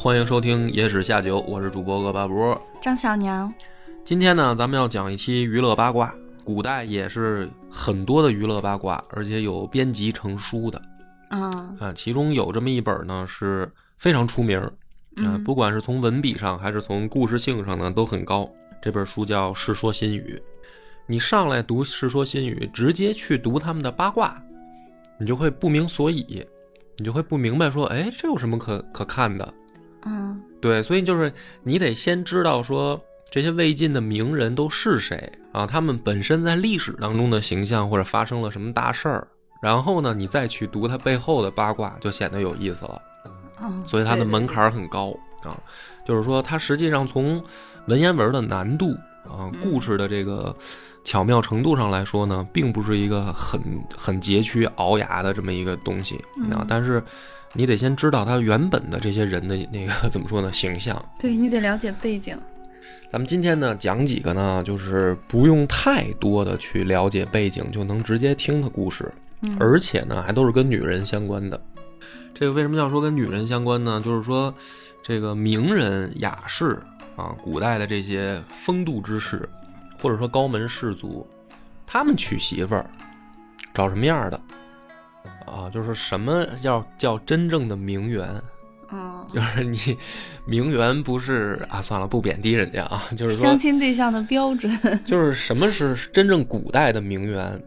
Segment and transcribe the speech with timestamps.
[0.00, 2.56] 欢迎收听《野史下酒》，我是主播恶八波。
[2.80, 3.52] 张小娘，
[4.04, 6.14] 今天呢，咱们要讲一期娱乐八卦。
[6.44, 10.80] 古代也是很多的娱乐八卦，而且有编辑成书的
[11.30, 11.92] 啊啊。
[11.92, 14.60] 其中有这么一本呢，是非常出名
[15.16, 18.48] 啊，不管是从文笔上还是从故事性上呢，都很高。
[18.80, 20.40] 这本书叫《世说新语》，
[21.08, 24.40] 你上来读《世说新语》，直接去读他们的八卦，
[25.18, 26.46] 你就会不明所以。
[27.00, 29.54] 你就会不明白，说，哎，这有什么可可看的？
[30.08, 31.30] 嗯，对，所以就是
[31.62, 32.98] 你得先知道说
[33.30, 39.28] 这些魏晋的名人都是谁啊，他们本身在历史当中的形象或者发生了什么大事儿，
[39.60, 43.02] 然后呢，你再去读他背后的八卦，就显得有意思了。
[43.60, 45.14] 嗯，所以它的门槛很高
[45.44, 45.54] 啊，
[46.06, 47.42] 就是说它实际上从
[47.86, 50.56] 文言文的难度啊，故事的这个。
[51.04, 53.58] 巧妙程度上来说呢，并不是一个很
[53.96, 56.16] 很佶屈熬牙的这么一个东西
[56.50, 56.66] 啊。
[56.68, 57.02] 但是，
[57.52, 61.02] 你得先知道他原本的这些人的 那个 怎么说呢形象。
[61.18, 62.38] 对你得了解背景。
[63.10, 69.10] 咱们今天呢讲几个呢，就是不用太多的去了解背景，就能直接听的故事，
[69.58, 71.60] 而且呢还都是跟女人相关的。
[72.34, 74.00] 这个为什么要说跟女人相关呢？
[74.04, 74.54] 就是说，
[75.02, 76.80] 这个名人雅士
[77.16, 79.48] 啊，古代的这些风度之士。
[80.00, 81.26] 或者说高门士族，
[81.84, 82.88] 他们娶媳妇儿
[83.74, 84.40] 找什么样的
[85.46, 85.68] 啊？
[85.70, 88.28] 就是什么叫叫真正的名媛？
[88.90, 89.96] 嗯， 就是你
[90.46, 91.80] 名媛不是啊？
[91.80, 93.02] 算了，不贬低人家啊。
[93.16, 94.72] 就是说相亲对象的标准，
[95.04, 97.62] 就是什么是真正古代的名媛？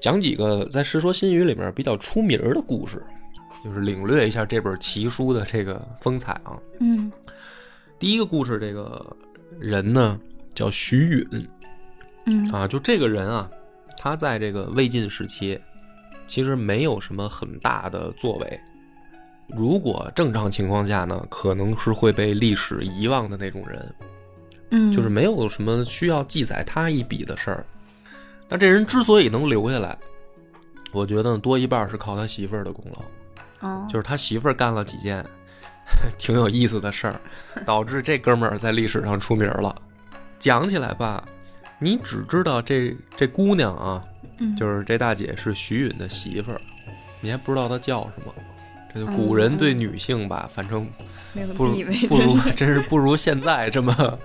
[0.00, 3.02] 讲几个在《世说新语》里面比较出名的故事，
[3.64, 6.58] 就是领略一下这本奇书的这个风采啊。
[6.80, 7.12] 嗯，
[7.98, 9.16] 第一个故事，这个
[9.58, 10.18] 人呢？
[10.52, 11.48] 叫徐允，
[12.26, 13.48] 嗯啊，就这个人啊，
[13.96, 15.58] 他在这个魏晋时期，
[16.30, 18.60] 其实没有什么很大的作为。
[19.48, 23.94] 如果正常情况下呢，可能是会被历史遗忘的那种人，
[24.70, 27.66] 嗯，就是没有什么需要记载他一笔的事儿。
[28.48, 29.98] 但这人之所以能留下来，
[30.92, 35.26] 我觉得多一半是靠他媳妇儿的功劳，哦，就是他媳妇儿干了几件
[36.16, 37.20] 挺有意思的事儿，
[37.66, 39.74] 导致这哥们儿在历史上出名了。
[40.38, 41.26] 讲起来吧，
[41.80, 44.04] 你只知道这这姑娘啊，
[44.56, 46.60] 就是这大姐是徐允的媳妇儿，
[47.20, 48.34] 你还不知道她叫什么。
[48.92, 50.90] 这古人对女性吧，反正
[51.56, 51.76] 不如
[52.08, 54.18] 不如， 真是不如现在这么，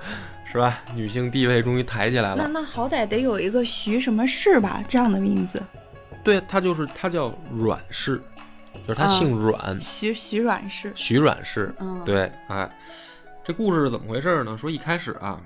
[0.52, 0.82] 是吧？
[0.96, 2.38] 女性地位终于抬起来了。
[2.38, 5.62] 那那好歹得有一个徐什么氏吧，这样的名字。
[6.24, 8.20] 对，她就是她叫阮氏，
[8.88, 10.92] 就是她姓阮，徐徐阮氏。
[10.96, 12.68] 徐阮氏，嗯，对，哎，
[13.44, 14.58] 这故事是怎么回事呢？
[14.58, 15.40] 说一开始啊。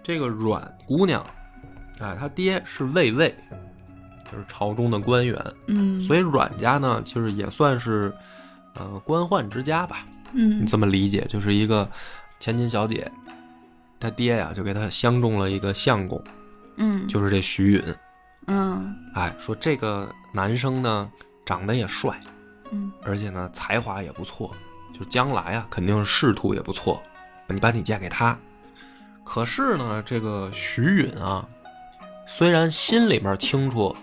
[0.00, 1.26] 这个阮姑娘，
[1.98, 3.34] 哎，她爹是魏魏，
[4.34, 8.12] 就是朝中的官员，嗯，所以阮家呢，其实也算是，
[8.74, 11.88] 呃，官宦之家吧，嗯，你这么理解，就是一个
[12.40, 13.08] 千金小姐，
[14.00, 16.20] 她爹呀就给她相中了一个相公，
[16.78, 17.94] 嗯，就是这徐允，
[18.48, 21.08] 嗯，哎，说这个男生呢
[21.46, 22.18] 长得也帅，
[22.72, 24.50] 嗯，而且呢才华也不错，
[24.98, 27.00] 就将来啊肯定是仕途也不错，
[27.46, 28.36] 你把你嫁给他。
[29.22, 31.46] 可是呢，这个徐允啊，
[32.26, 33.96] 虽然心里面清楚，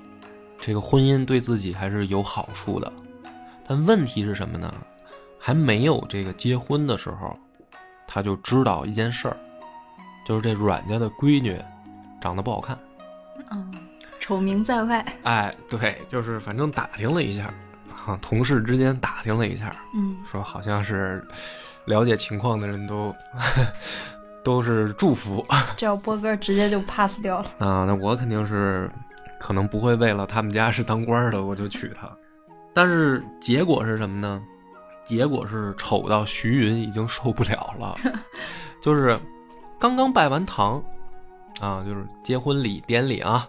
[0.61, 2.93] 这个婚姻对自己还是有好处的，
[3.67, 4.71] 但问题是什么呢？
[5.39, 7.35] 还没有这个结婚的时候，
[8.07, 9.35] 他就知道一件事儿，
[10.23, 11.59] 就是这阮家的闺女
[12.21, 12.77] 长得不好看，
[13.49, 13.73] 嗯，
[14.19, 15.03] 丑名在外。
[15.23, 17.51] 哎，对，就是反正打听了一下，
[18.05, 21.25] 啊，同事之间打听了一下，嗯，说好像是
[21.85, 23.13] 了解情况的人都。
[24.43, 25.45] 都是祝福，
[25.77, 27.85] 这要波哥直接就 pass 掉了啊！
[27.85, 28.89] 那我肯定是
[29.41, 32.07] 可能不会为了他们家是当官的我就娶她，
[32.75, 34.39] 但是结果是什么呢？
[35.03, 37.97] 结果是丑到徐云已经受不了了，
[38.79, 39.19] 就是
[39.79, 40.81] 刚刚拜完堂
[41.59, 43.47] 啊，就是结婚礼典礼啊，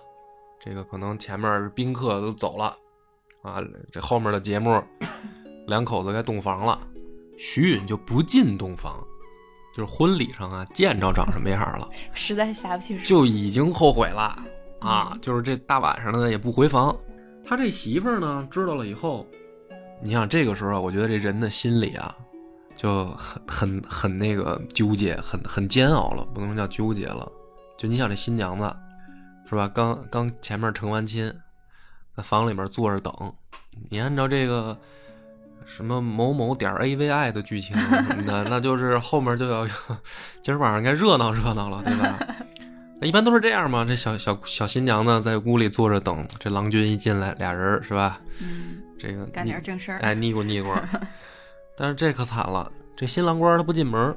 [0.58, 2.74] 这个可能前面宾客都走了
[3.42, 3.62] 啊，
[3.92, 4.82] 这后面的节目
[5.66, 6.80] 两口子该洞房了，
[7.36, 9.06] 徐云就不进洞房。
[9.74, 14.38] 就是婚礼上啊，见着长什么样了，实在下不去手，就已经后悔了
[14.82, 15.16] 啊！
[15.22, 16.96] 就是这大晚上的也不回房，
[17.44, 19.26] 他这媳妇儿呢知道了以后，
[20.02, 22.14] 你想这个时候，我觉得这人的心里啊，
[22.76, 27.30] 就很很很那个纠结，很很煎熬了，不能叫纠结了。
[27.78, 28.76] 就你想这新娘子
[29.48, 29.68] 是吧？
[29.68, 31.32] 刚刚前面成完亲，
[32.16, 33.12] 在房里面坐着等。
[33.90, 34.76] 你按照这个
[35.64, 39.66] 什么某某点 AVI 的剧情什么的，那就是后面就要
[40.42, 42.18] 今儿晚上该热闹热闹了，对吧？
[43.02, 43.84] 那一般都是这样嘛。
[43.84, 48.20] 这小小小新娘呢，在屋里坐着等，这郎君一进来，俩人是吧？
[48.38, 49.98] 嗯，这个干点正事儿。
[49.98, 50.72] 哎，腻咕腻咕。
[51.76, 54.16] 但是这可惨了，这新郎官他不进门。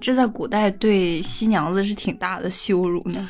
[0.00, 3.26] 这在古代对新娘子是挺大的羞辱呢。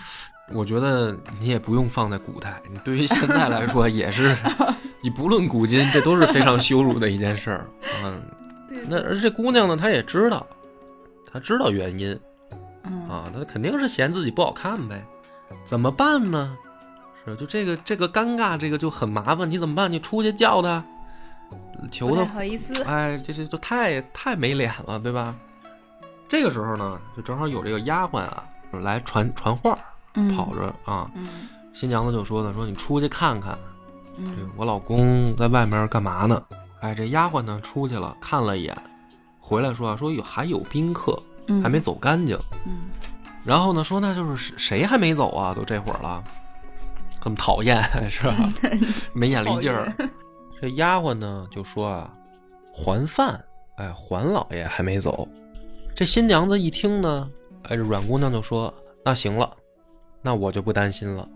[0.53, 4.37] 我觉得你也不用放在古代，你对于现在来说也是，
[5.01, 7.67] 你不论古今，这都是非常羞辱的一件事儿。
[8.05, 8.21] 嗯，
[8.69, 10.45] 对那而这姑娘呢，她也知道，
[11.33, 12.19] 她知道原因
[12.85, 15.05] 嗯啊，那肯定是嫌自己不好看呗。
[15.65, 16.57] 怎么办呢？
[17.25, 19.49] 是就这个这个尴尬，这个就很麻烦。
[19.49, 19.91] 你怎么办？
[19.93, 20.83] 你出去叫他，
[21.91, 22.83] 求不好意思。
[22.85, 25.35] 哎，这这就太太没脸了，对吧？
[26.29, 29.79] 这个时候呢，就正好有这个丫鬟啊，来传传话，
[30.15, 31.11] 嗯跑着啊。
[31.15, 33.57] 嗯新娘子就说呢，说你出去看看，
[34.57, 36.43] 我老公在外面干嘛呢？
[36.81, 38.77] 哎，这丫鬟呢出去了，看了一眼，
[39.39, 42.39] 回来说啊，说有还有宾客嗯，还没走干净。
[42.65, 42.91] 嗯
[43.45, 45.53] 然后呢，说那就是谁谁还没走啊？
[45.53, 46.23] 都这会儿了，
[47.21, 48.37] 很讨厌 是吧？
[49.13, 49.93] 没眼力劲儿。
[50.61, 52.15] 这丫鬟呢就说啊，
[52.73, 53.45] 还饭，
[53.79, 55.27] 哎，还老爷还没走。
[55.93, 57.29] 这新娘子一听呢，
[57.65, 58.73] 哎，这阮姑娘就说
[59.05, 59.51] ：“那行了，
[60.23, 61.29] 那我就不担心了。”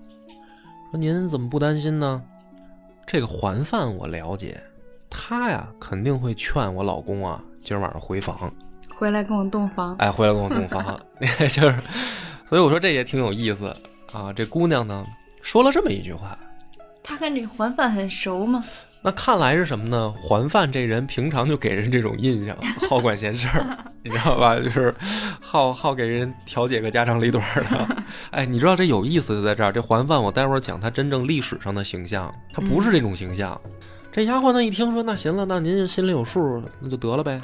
[0.92, 2.22] 说您怎么不担心呢？
[3.04, 4.62] 这个还饭我了解，
[5.10, 8.48] 他呀肯定会劝我老公啊，今儿晚上回房。
[8.96, 9.94] 回来跟我洞房。
[9.98, 11.74] 哎，回来跟我洞房， 就是，
[12.48, 13.74] 所以我说这也挺有意思
[14.12, 14.32] 啊。
[14.32, 15.04] 这姑娘呢
[15.42, 16.36] 说了这么一句话，
[17.02, 18.64] 她跟这环范很熟吗？
[19.02, 20.12] 那看来是什么呢？
[20.18, 22.56] 环范这人平常就给人这种印象，
[22.88, 23.66] 好管闲事儿，
[24.02, 24.56] 你知道吧？
[24.58, 24.92] 就是
[25.40, 27.96] 好好给人调解个家长里短的。
[28.30, 29.70] 哎，你知道这有意思就在这儿。
[29.70, 33.60] 这环范，我待会儿讲他真正历史上的形象，他不是这种形象。
[34.10, 37.40] 这丫鬟呢一听说，那行了，那您心里有数，那就得了呗。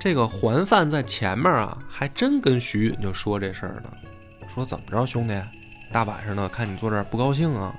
[0.00, 3.90] 这个还饭在前面啊，还真跟徐允就说这事儿呢，
[4.52, 5.40] 说怎么着，兄弟，
[5.92, 7.74] 大晚上的看你坐这儿不高兴啊？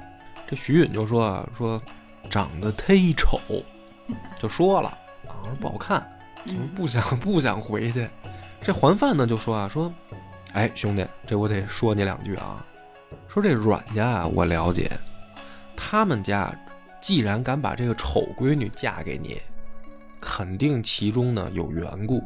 [0.48, 1.82] 这徐允就说啊，说
[2.30, 3.40] 长得忒丑，
[4.40, 4.90] 就说了
[5.28, 6.06] 啊，不好看，
[6.76, 8.08] 不想不想回去。
[8.62, 9.94] 这还饭呢就说啊，说，
[10.54, 12.66] 哎兄弟，这我得说你两句啊，
[13.28, 14.90] 说这阮家啊，我了解，
[15.76, 16.54] 他们家
[17.02, 19.42] 既然敢把这个丑闺女嫁给你，
[20.24, 22.24] 肯定其中呢有缘故，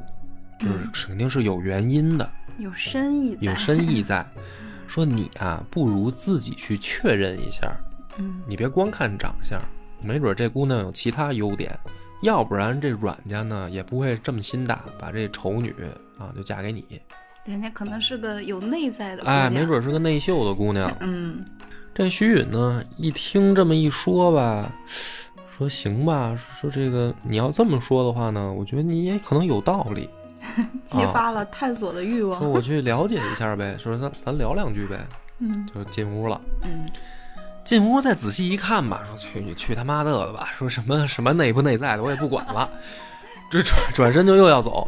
[0.60, 2.30] 就是嗯肯定是有原因的，
[2.60, 4.24] 有深意，有深意在。
[4.88, 7.76] 说你啊，不如自己去确认一下，
[8.20, 9.60] 嗯你别光看长相，
[10.02, 11.78] 没准这姑娘有其他优点，
[12.22, 15.76] 要不然这阮家呢也不会这么心大，把这丑女
[16.18, 16.86] 啊就嫁给你。
[17.44, 20.96] 人家可能是个有内在的姑哎，没准是个内秀的姑娘。
[21.02, 21.44] 嗯
[21.94, 24.72] 这徐允呢，一听这么一说吧，
[25.58, 30.08] 说行吧，说这个你要这么说的话呢，我觉得你也可能有道理。
[30.86, 32.48] 激发了探索的欲望说。
[32.48, 35.06] 我去了解一下呗，说咱咱聊两句呗，
[35.40, 36.40] 嗯就进屋了。
[36.64, 36.88] 嗯
[37.64, 42.70] 进屋再仔细一看吧，说去你去他妈的了吧，说什么什么内不内在的我也不管了，
[43.52, 44.88] 这转转身就又要走，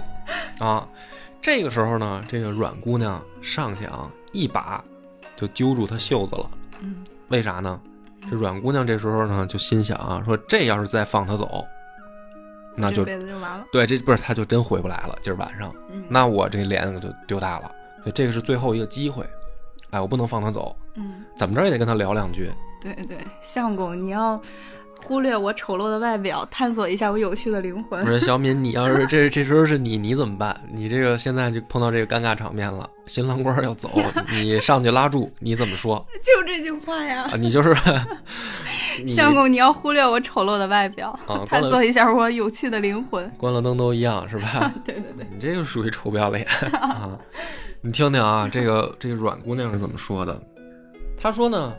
[0.60, 0.88] 啊，
[1.42, 4.82] 这个时候呢，这个阮姑娘上去啊，一把
[5.36, 6.50] 就揪住他袖子了，
[6.80, 7.78] 嗯为啥呢？
[8.30, 11.66] 这阮姑娘这时候呢就心想啊，说这要是再放他走，
[12.76, 13.66] 那就这辈子就完了。
[13.72, 17.72] 对，这不是他就真回不来了，今儿晚上，嗯那我这脸可就丢大了，
[18.04, 19.26] 所以这个是最后一个机会，
[19.90, 22.52] 哎，我不能放他走，嗯，怎么着也得跟他聊两句。
[22.82, 24.42] 对对，相公，你要
[25.04, 28.12] 忽略我丑陋的外表，探索一下我有趣的灵魂不。
[28.12, 30.56] 是小敏，你要是这这时候是你，你怎么办？
[30.72, 33.90] 你这个现在就碰到这个尴尬场面了，新郎官要走，
[34.32, 37.76] 你 上去拉住，你怎么说就这句话呀啊？，你就是
[39.08, 43.28] 相公，你要忽略我丑陋的外表，啊，探索一下我有趣的灵魂。
[43.38, 44.72] 关了灯都一样是吧？
[44.86, 47.18] 对对对，你这就属于臭不要脸啊！
[47.82, 50.40] 你听听啊，这个这个阮姑娘是怎么说的？
[51.20, 51.74] 她说呢，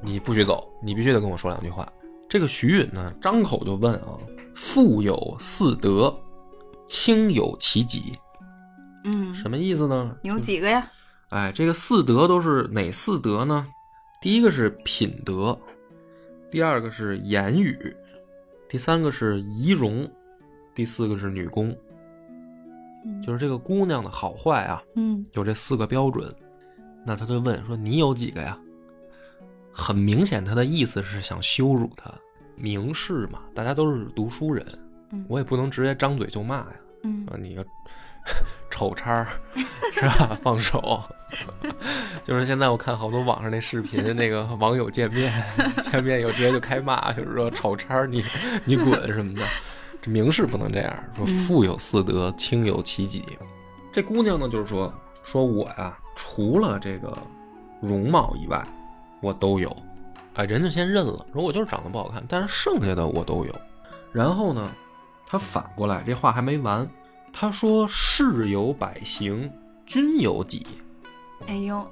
[0.00, 1.86] 你不许走，你必须得跟我说两句话。
[2.30, 4.16] 这个徐允呢，张口就问啊
[4.54, 6.16] ：“富有四德，
[6.86, 8.12] 轻有其己。”
[9.02, 10.16] 嗯，什么意思呢？
[10.22, 10.88] 有几个呀？
[11.30, 13.66] 哎，这个四德都是哪四德呢？
[14.22, 15.58] 第一个是品德，
[16.52, 17.76] 第二个是言语，
[18.68, 20.08] 第三个是仪容，
[20.72, 21.76] 第四个是女工。
[23.26, 26.32] 就是这个姑娘的好坏啊，嗯有这四个标准。
[27.04, 28.56] 那他就问说：“你有几个呀？”
[29.72, 32.12] 很明显，他的意思是想羞辱他。
[32.56, 34.66] 明示嘛，大家都是读书人，
[35.12, 36.66] 嗯我也不能直接张嘴就骂呀，
[37.04, 37.64] 嗯啊，你个
[38.70, 39.26] 丑叉儿
[39.94, 40.36] 是吧？
[40.44, 41.02] 放手，
[42.22, 45.32] 就是现在我看好多网上那视频，那个网友见面
[45.82, 48.22] 见面以后直接就开骂，就是说丑叉儿你
[48.66, 49.42] 你滚什么的。
[50.02, 53.24] 这明示不能这样说，富有四德，轻有其己。
[53.90, 54.92] 这姑娘呢，就是说
[55.24, 57.16] 说我呀，除了这个
[57.80, 58.62] 容貌以外，
[59.20, 59.74] 我都有。
[60.34, 63.54] 哎，人家先认了，说我就是长得不好看，但是剩下的我都有。
[64.12, 64.70] 然后呢，
[65.26, 66.88] 他反过来，这话还没完，
[67.32, 69.50] 他说：“士有百行，
[69.86, 70.66] 君有己。
[71.46, 71.88] 哎呦，”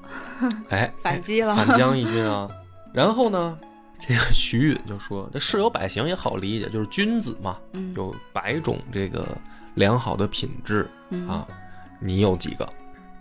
[0.70, 2.48] 哎， 反击了，反将一军啊。
[2.92, 3.58] 然后呢，
[4.00, 9.26] 这个徐允就说：“这士有百行也好理解，就是君子嘛，嗯有百种这个
[9.74, 11.46] 良好的品质嗯啊。
[12.00, 12.68] 你有几个？”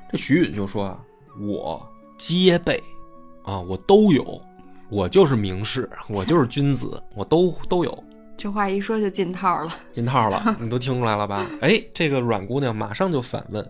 [0.09, 0.99] 这徐允就说：“啊，
[1.39, 1.87] 我
[2.17, 2.81] 皆备
[3.47, 4.41] 啊，我都有，
[4.89, 8.03] 我就是名士，我就是君子，我都都有。”
[8.35, 9.71] 这话一说就进套了。
[9.91, 11.45] 进套了， 你都听出来了吧？
[11.61, 13.65] 哎，这个阮姑娘马上就反问，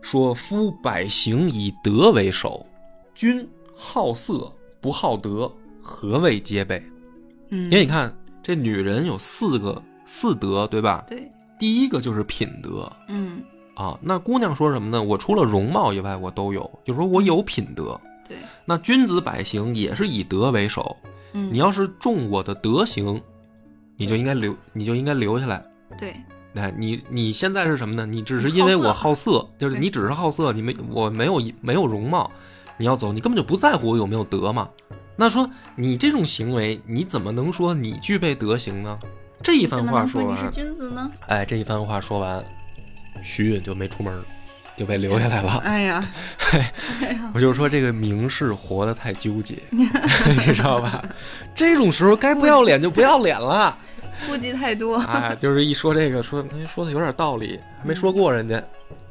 [0.00, 2.64] 说：“夫百行以德为首，
[3.12, 4.50] 君好色
[4.80, 5.52] 不好德，
[5.82, 6.80] 何谓皆备？”
[7.50, 11.04] 嗯，因为你看，这女人有四个四德，对吧？
[11.08, 13.42] 对，第一个就是品德嗯，
[13.74, 13.98] 啊。
[14.00, 15.02] 那姑娘说什么呢？
[15.02, 18.00] 我除了容貌以外，我都有，就是说我有品德。
[18.30, 20.96] 对，那君子百行也是以德为首，
[21.32, 23.20] 嗯，你要是重我的德行，
[23.96, 25.60] 你就应该留，你就应该留下来。
[25.98, 26.14] 对，
[26.54, 28.06] 哎，你你现在是什么呢？
[28.06, 32.30] 你只是因为我好色，就是你只是好色，你没我没有没有容貌，
[32.76, 34.70] 你要走，你根本就不在乎我有没有德嘛。
[35.16, 38.96] 那说你这种行为，你怎么能说你具备德行呢？
[39.42, 41.10] 这一番话说完，君子呢？
[41.26, 42.44] 哎，这一番话说完，
[43.24, 44.14] 徐允就没出门，
[44.80, 45.58] 就被留下来了。
[45.58, 46.10] 哎呀，
[47.02, 49.84] 哎呀，我就说这个名士活得太纠结， 你
[50.54, 51.04] 知道吧？
[51.54, 53.76] 这种时候该不要脸就不要脸了。
[54.26, 54.96] 顾忌太多。
[55.04, 58.62] 哎，就是一说这个，说哎说的有点道理，还没说过人家，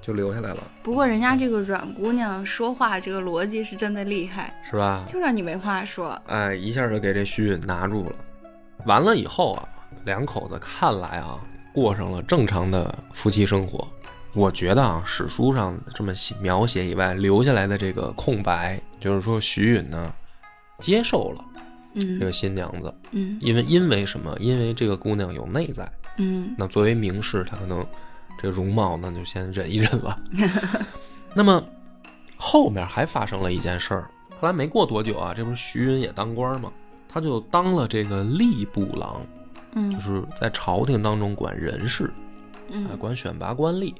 [0.01, 5.03] 就留下来了，不过人家这个阮姑娘说话这个逻辑是真的厉害，是吧？
[5.07, 6.19] 就让你没话说。
[6.25, 8.15] 哎，一下就给这徐允拿住了。
[8.85, 9.69] 完了以后啊，
[10.03, 11.37] 两口子看来啊，
[11.71, 13.87] 过上了正常的夫妻生活。
[14.33, 20.13] 我觉得啊，史书上这么写描写以外，留下来的这个空白，就是说徐允呢
[20.79, 21.43] 接受了
[21.95, 24.35] 这个嗯新娘子，嗯因为因为什么？
[24.39, 25.91] 因为这个姑娘有内在。
[26.17, 27.85] 嗯那作为名士，他可能
[28.37, 30.19] 这个容貌那就先忍一忍了。
[31.33, 31.63] 那么
[32.37, 36.71] 后面还发生了一件事儿，后来没过多久啊，这不是徐允也当官吗，
[37.07, 39.21] 他就当了这个吏部郎，
[39.73, 42.13] 嗯，就是在朝廷当中管人事，啊，
[42.73, 43.93] 嗯管选拔官吏。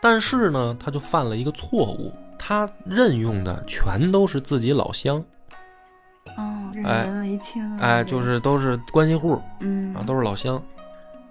[0.00, 5.22] 但是呢，他就犯了一个错误，他任用的全都是自己老乡，
[6.36, 7.78] 哦，任哎人唯亲啊。
[7.80, 10.62] 哎，就是都是关系户嗯啊，都是老乡。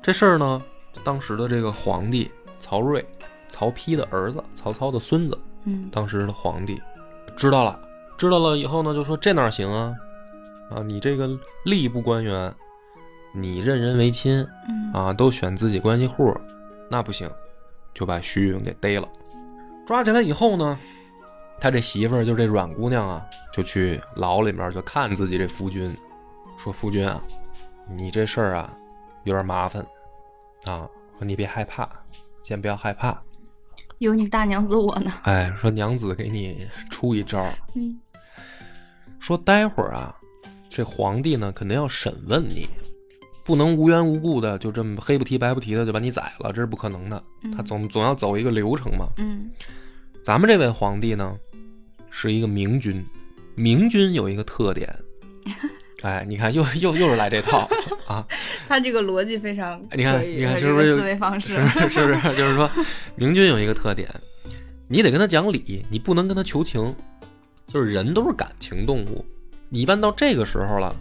[0.02, 0.62] 这事儿呢，
[1.04, 2.30] 当时的这个皇帝
[2.60, 3.06] 曹睿，
[3.50, 6.82] 曹丕的儿子，曹操的孙子，嗯当时的皇帝
[7.38, 7.80] 知道了，
[8.18, 9.94] 知道了以后呢，就说这哪行啊？
[10.70, 11.28] 啊，你这个
[11.66, 12.54] 吏部官员，
[13.34, 16.36] 你任人唯亲嗯啊，都选自己关系户，
[16.90, 17.30] 那不行，
[17.96, 19.10] 就把徐允给逮了。
[19.88, 20.78] 抓起来以后呢，
[21.60, 25.96] 他这媳妇儿就这阮姑娘啊，就去牢里面就看自己这夫君，
[26.58, 27.20] 说夫君啊，
[27.90, 28.72] 你这事儿啊
[29.24, 29.82] 有点麻烦
[30.66, 30.88] 啊，
[31.18, 31.90] 说你别害怕，
[32.44, 33.20] 先不要害怕，
[34.00, 35.12] 有你大娘子我呢。
[35.24, 38.00] 哎，说娘子给你出一招，嗯
[39.20, 40.16] 说待会儿啊，
[40.70, 42.68] 这皇帝呢肯定要审问你，
[43.46, 47.24] 不能无缘无故的就这么黑不提白不提的就把你宰了，这是不可能的。
[47.56, 49.08] 他总总要走一个流程嘛。
[49.18, 49.50] 嗯
[50.24, 51.38] 咱们这位皇帝呢，
[52.10, 53.06] 是一个明君，
[53.54, 54.92] 明君有一个特点，
[56.02, 57.70] 哎，你看又又又是来这套
[58.08, 58.26] 啊，
[58.68, 61.54] 他这个逻辑非常你看你看是不是思维方式？
[61.70, 62.36] 是是不是？
[62.36, 62.68] 就是说，
[63.16, 64.10] 明君有一个特点，
[64.88, 66.94] 你得跟他讲理，你不能跟他求情。
[67.68, 69.26] 就是人都是感情动物，
[69.70, 70.96] 你一般到这个时候了，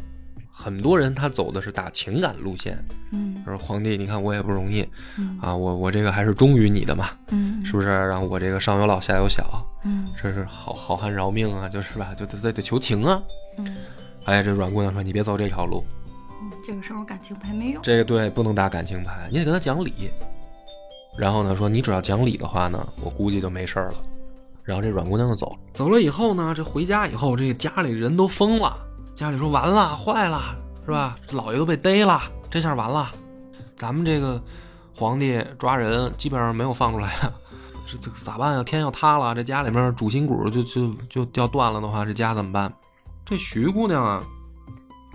[0.56, 2.78] 很多人他走的是打情感路线。
[3.10, 7.88] 嗯说皇帝，你看我也不容易嗯啊，我我这个还是忠于你的嘛，嗯，是不是？
[7.88, 9.44] 然后我这个上有老下有小，
[9.84, 12.14] 嗯这是好好汉饶命啊，就是吧？
[12.16, 13.20] 就得得得求情啊。
[13.58, 13.76] 嗯
[14.24, 15.84] 哎，这阮姑娘说你别走这条路，
[16.40, 17.82] 嗯，这个时候感情牌没用。
[17.82, 19.92] 这个对不能打感情牌，你得跟他讲理。
[21.18, 23.96] 然后呢，说你只要讲理的话呢，我估计就没事儿了。
[24.62, 25.58] 然后这阮姑娘就走了。
[25.74, 28.74] 走了以后呢，这回家以后，这个家里人都疯了。
[29.14, 31.16] 家里说完了，坏了，是吧？
[31.26, 33.10] 这老爷都被逮了，这下完了。
[33.76, 34.42] 咱们这个
[34.94, 37.32] 皇帝抓人，基本上没有放出来的。
[37.86, 38.62] 这这咋办呀？
[38.64, 42.72] 天要塌了，这家里面主心骨就就就要断了的话，这家怎么办？
[43.24, 44.20] 这徐姑娘啊，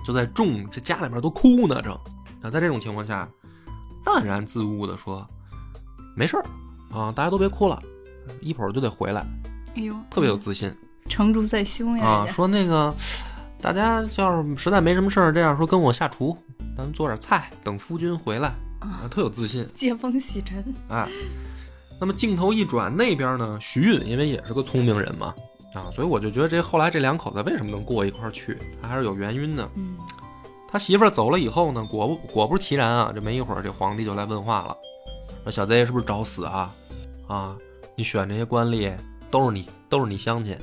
[0.05, 1.97] 就在众这家里面都哭呢，正。
[2.41, 3.27] 那在这种情况下，
[4.05, 5.27] 淡然自悟的说
[6.15, 6.45] ：“没事儿
[6.97, 7.77] 啊，大家都别哭了，
[8.39, 9.25] 一会儿就得回来，
[9.75, 10.73] 哎呦，特别有自信
[11.09, 12.05] 成竹在胸呀！
[12.05, 12.27] 啊。
[12.27, 12.95] 说那个
[13.61, 16.37] 大家要是实在没什么事儿，这样说跟我下厨，
[16.77, 19.67] 咱做点菜，等夫君回来啊，特有自信。
[19.75, 20.63] 接风洗尘。
[20.87, 21.07] 啊，
[21.99, 25.35] 那么镜头一转，那边呢，徐允因为也是个聪明人嘛，
[25.73, 29.69] 啊，所以我就觉得这后来这两口子为什么能过一块儿去，他还是有原因的。
[29.75, 29.97] 嗯
[30.71, 34.77] 他媳妇儿走了以后呢，果不果不其然啊，这没一会儿，这皇帝就来问话了，
[35.43, 36.71] 说小贼是不是找死啊？
[37.27, 37.57] 啊，
[37.95, 38.93] 你选这些官吏
[39.31, 40.55] 都是你都是你乡亲。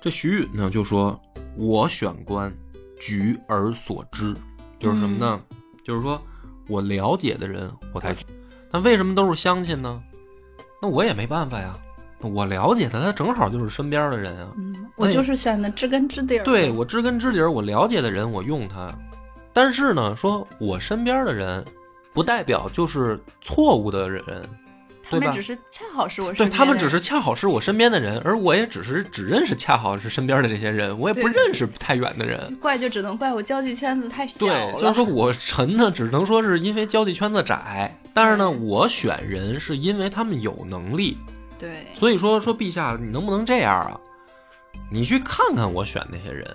[0.00, 1.18] 这徐允呢就说
[1.58, 2.52] ：“我选官，
[3.00, 4.32] 举而所知，
[4.78, 5.40] 就是什么呢？
[5.82, 6.22] 就是说
[6.68, 8.24] 我了解的人我才去。
[8.70, 10.00] 那为什么都是乡亲呢？
[10.80, 11.76] 那我也没办法呀。
[12.20, 14.52] 我了解他他正好就是身边的人啊。
[14.56, 16.44] 嗯，我就是选的知根知底儿。
[16.44, 18.92] 对我知根知底儿，我了解的人我用他，
[19.52, 21.64] 但是呢，说我身边的人，
[22.12, 24.24] 不代表就是错误的人，
[25.10, 32.54] 他们只是恰好是我对身边的人他们只是恰好是我身边的人，而我也只是只认识恰好是身边的这些人，我也不认识太远的人。
[32.60, 41.16] 怪就只能怪我交际圈子太小对，就是说我沉呢，只能说是因为交际圈子窄，但是呢，我选人是因为他们有能力，
[41.58, 44.00] 对，所以说说陛下，你能不能这样啊？
[44.90, 46.46] 你去看看我选那些人，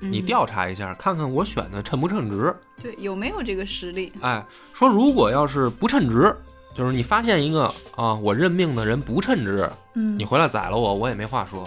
[0.00, 2.54] 你嗯调查一下，看看我选的称不称职。
[2.82, 4.12] 对有没有这个实力？
[4.20, 6.34] 哎，说如果要是不称职，
[6.74, 11.62] 就是你发现一个啊，我任命的人不称职，嗯你回来宰了我，我也没话说。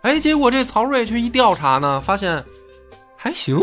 [0.00, 2.42] 哎，结果这曹睿去一调查呢，发现
[3.16, 3.56] 还行，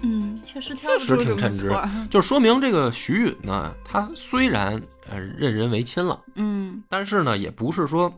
[0.00, 1.70] 嗯，确实挺称职。
[2.10, 8.12] 就说明这个徐允呢，他虽然呃任人唯亲了，嗯但是呢，也不是说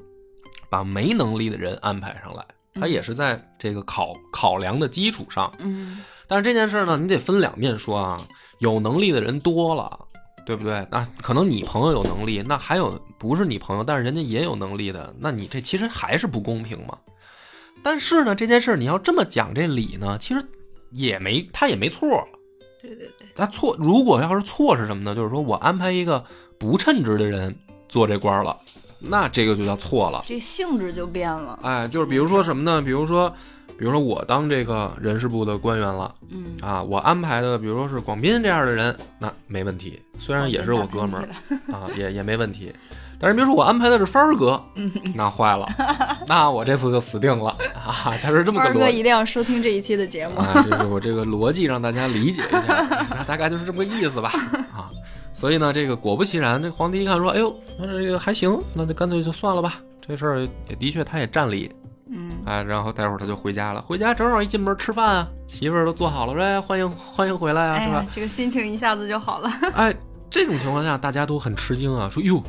[0.71, 2.45] 把没能力的人安排上来，
[2.75, 5.53] 他嗯也是在这个考考量的基础上。
[5.59, 8.21] 嗯但是这件事呢，你得分两面说啊。
[8.61, 9.99] 有能力的人多了，
[10.45, 10.87] 对不对？
[10.91, 16.99] 那可能你朋友有能力，那还有不是你朋友，但是人家也有能力的，那你这其实还是不公平嘛。
[17.83, 20.43] 但是呢，这件事你要这么讲这理呢，其实
[20.91, 22.07] 也没他也没错。
[22.81, 25.15] 对对对，他错，如果要是错是什么呢？
[25.15, 26.25] 就是说我安排一个
[26.59, 27.55] 不称职的人
[27.89, 28.59] 做这官了，
[28.99, 30.25] 那这个就叫错了。
[30.27, 31.59] 这性质就变了。
[31.63, 32.83] 哎，就是比如说什么呢？
[32.83, 33.35] 比如说，
[33.79, 36.15] 比如说我当这个人事部的官员了。
[36.31, 41.29] 嗯，啊，我安排的，比如说是广斌这样的人，那没问题，虽然也是我哥们儿
[41.73, 42.73] 啊，也也没问题。
[43.17, 45.67] 但是比如说我安排的是帆儿哥，嗯 那坏了，
[46.27, 48.13] 那我这次就死定了啊！
[48.21, 50.35] 他是这么个逻辑二哥一定要收听这一期的节目。
[50.37, 54.31] 啊，这是我这个逻辑让大家理解一下，大大概就是这么个意思吧
[54.73, 54.91] 啊。
[55.33, 59.81] 所以呢，这个果不其然，这皇帝一看说，哎呦，那这个还行，那就干脆就算了吧。
[60.07, 61.73] 这事儿也的确他也占理，
[62.11, 63.81] 嗯哎，然后待会儿他就回家了。
[63.81, 69.51] 回家正好一进门吃饭啊，媳妇儿都做好了，说哎欢迎欢迎回来啊，是吧哎？，这个心情一下子就好了。
[69.75, 69.95] 哎，
[70.31, 72.43] 这种情况下大家都很吃惊啊，说哟，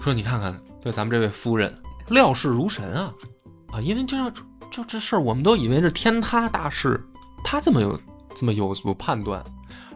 [0.00, 1.72] 说你看看，就咱们这位夫人
[2.08, 3.12] 料事如神啊
[3.72, 4.30] 啊，因为就要
[4.70, 7.00] 就这事儿，我们都以为是天塌大事，
[7.44, 7.98] 他这么有
[8.34, 9.42] 这么有有判断，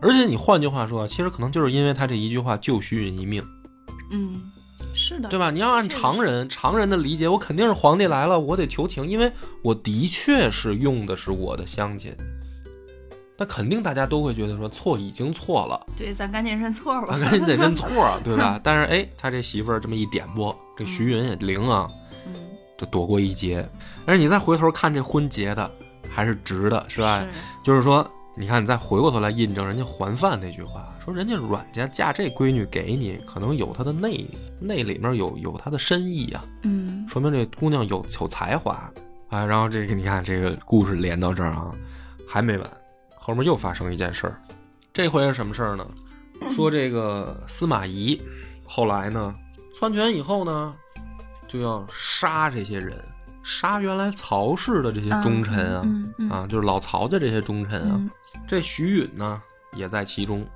[0.00, 3.44] 而且你换句话说，其实可能就是因为他这一句话救徐允一命。
[4.12, 4.40] 嗯，
[5.11, 5.51] 是的，对吧？
[5.51, 12.14] 你要按常人常人的理解，我肯定是皇帝来了，我得求情，因为我的确是用的是我的乡亲。
[13.37, 17.20] 那肯定大家都会觉得说错已经错了，对，咱赶紧认错吧咱。
[17.20, 18.61] 赶紧得认错啊， 对吧？
[18.62, 21.90] 但是哎，他这媳妇儿这么一点拨，这徐云也灵啊，
[22.27, 22.35] 嗯，
[22.79, 23.68] 就躲过一劫。
[24.07, 25.68] 但是你再回头看这婚结的，
[26.09, 27.18] 还是值的，是吧？
[27.20, 27.29] 是
[27.64, 34.24] 就是说，你看你再回过头来印证人家还饭那句话，说人家阮家嫁这闺女给你，可能有她的内
[34.60, 36.44] 内里面有有她的深意啊。
[36.62, 38.90] 嗯说明这姑娘有有才华
[39.28, 39.44] 啊。
[39.44, 41.72] 然后这个你看这个故事连到这儿啊，
[42.26, 42.70] 还没完，
[43.16, 44.40] 后面又发生一件事儿。
[44.92, 45.86] 这回是什么事儿呢？
[46.50, 48.18] 说这个司马懿
[48.64, 49.34] 后来呢
[49.78, 50.74] 篡权以后呢，
[51.46, 52.96] 就要杀这些人，
[53.50, 57.96] 杀原来曹氏的这些忠臣啊、嗯嗯啊，就是老曹家这些忠臣啊。
[57.96, 58.08] 嗯
[58.46, 60.46] 这徐允呢也在其中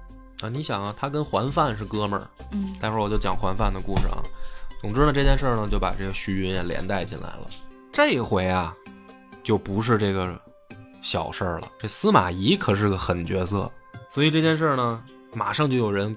[0.40, 0.48] 啊。
[0.48, 4.22] 你想啊，他跟桓范是哥们儿，嗯待会儿我就讲桓范的故事啊。
[4.80, 7.48] 总之呢，这件事儿呢就把这个徐允也连带进来了。
[7.92, 8.72] 这回啊，
[9.42, 10.40] 就不是这个
[11.02, 11.68] 小事儿了。
[11.80, 13.68] 这司马懿可是个狠角色，
[14.08, 15.02] 所以这件事儿呢，
[15.34, 16.16] 马上就有人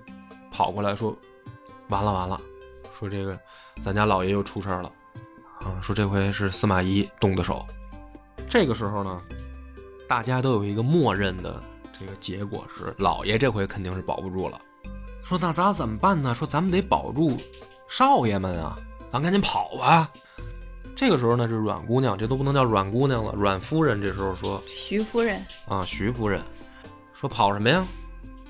[0.51, 1.17] 跑过来说
[1.89, 2.39] ：“完了完了，
[2.99, 3.35] 说这个
[3.83, 4.91] 咱家老爷又出事儿了
[5.61, 5.79] 啊！
[5.81, 7.65] 说这回是司马懿动的手。”
[8.47, 9.21] 这个时候呢，
[10.07, 11.61] 大家都有一个默认的
[11.97, 14.59] 这个结果是，老爷这回肯定是保不住了。
[15.23, 16.33] 说那咱怎么办呢？
[16.33, 17.35] 说咱们得保住
[17.89, 18.77] 少爷们啊，
[19.11, 20.09] 咱赶紧跑吧。
[20.95, 26.41] 这个时候呢，这阮姑娘，这都不能叫阮姑娘了，阮夫人这时候说徐夫人，啊，徐夫人
[27.13, 27.85] 说跑什么呀？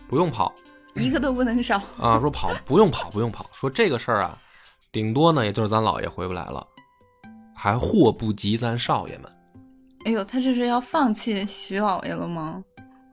[0.08, 0.54] 不用跑，
[0.94, 1.82] 一个都不能少。
[2.00, 4.38] 啊，说跑不用跑，不用跑，说这个事儿啊，
[4.92, 6.66] 顶多呢也就是咱老爷回不来了，
[7.60, 9.32] 还祸不及咱少爷们。
[10.06, 12.64] 哎呦，他这是要放弃徐老爷了吗？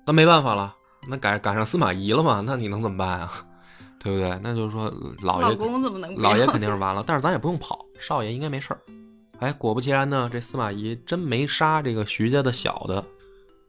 [0.07, 0.74] 那没办法了，
[1.09, 3.33] 那赶赶上司马懿了嘛，那你能怎么办啊？
[3.98, 4.38] 对不对？
[4.42, 8.80] 那就是说老爷老公怎么能老爷肯定是完了，但是咱也不用跑，少爷应该没事儿。
[9.40, 13.02] 哎，果不其然呢，这司马懿真没杀这个徐家的小的，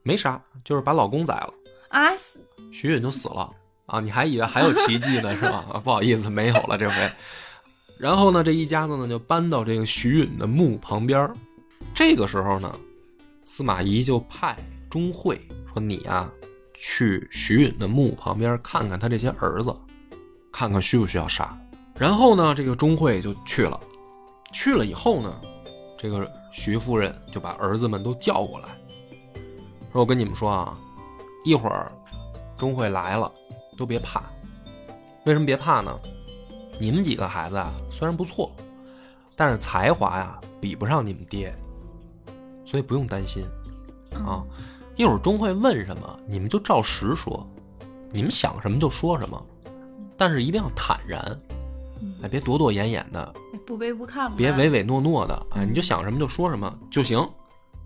[0.02, 1.54] 没杀，就是把老公宰了，
[1.88, 2.10] 啊？
[2.70, 3.50] 徐允就死了
[3.86, 3.98] 啊！
[3.98, 5.64] 你还以为还有奇迹呢是吧？
[5.72, 7.12] 啊，不好意思，没有了这回。
[7.98, 11.30] 然后呢，这一家子呢就搬到这个徐允的墓旁边。
[11.94, 12.70] 这个时候呢，
[13.44, 14.56] 司马懿就派
[14.90, 15.40] 钟会
[15.72, 16.30] 说：“你呀、
[16.74, 19.74] 去徐允的墓旁边看看他这些儿子，
[20.52, 21.58] 看看需不需要杀。”
[21.98, 23.80] 然后呢，这个钟会就去了。
[24.52, 25.34] 去了以后呢，
[25.98, 28.68] 这个徐夫人就把儿子们都叫过来，
[29.90, 30.78] 说：“我跟你们说啊，
[31.46, 31.90] 一会儿
[32.58, 33.32] 钟会来了，
[33.78, 34.22] 都别怕。
[35.24, 35.98] 为什么别怕呢？
[36.78, 38.50] 你们几个孩子啊，虽然不错，
[39.34, 41.54] 但是才华呀比不上你们爹，
[42.64, 43.44] 所以不用担心
[44.14, 44.44] 啊。
[44.96, 47.46] 一会儿钟会问什么，你们就照实说，
[48.10, 49.40] 你们想什么就说什么，
[50.16, 51.20] 但是一定要坦然，
[52.22, 57.26] 哎，别躲躲掩掩的，哎不卑不亢的，别唯唯诺诺的，哎，你就想什么就说什么就行。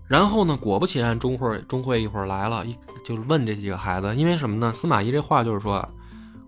[0.07, 4.71] 然后呢，果不其然，钟会钟会一会儿来了，一就是问这几个孩子，因为什么呢？
[4.73, 5.85] 司马懿这话就是说，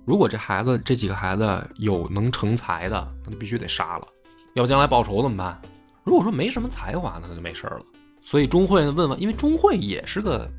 [0.05, 4.07] 如果这孩子这几个孩子有能成才的，那就必须得杀了，
[4.53, 5.61] 要将来报仇怎么办？
[6.03, 7.85] 如果说没什么才华，那就没事儿了。
[8.21, 10.49] 所以钟会问问，因为钟会也是个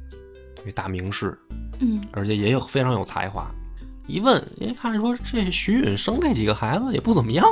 [0.57, 1.38] 这个大名士，
[1.80, 3.50] 嗯，而且也有非常有才华。
[4.07, 7.44] 一问，人家看说这徐允生这几个孩子也不怎么样，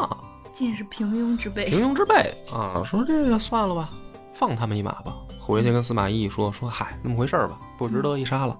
[0.54, 1.68] 尽是平庸之辈。
[1.68, 3.90] 平庸之辈啊，说这个算了吧，
[4.34, 5.14] 放他们一马吧。
[5.44, 8.56] 回去跟司马懿说说，嗨，那么回事儿吧，不值得一杀了。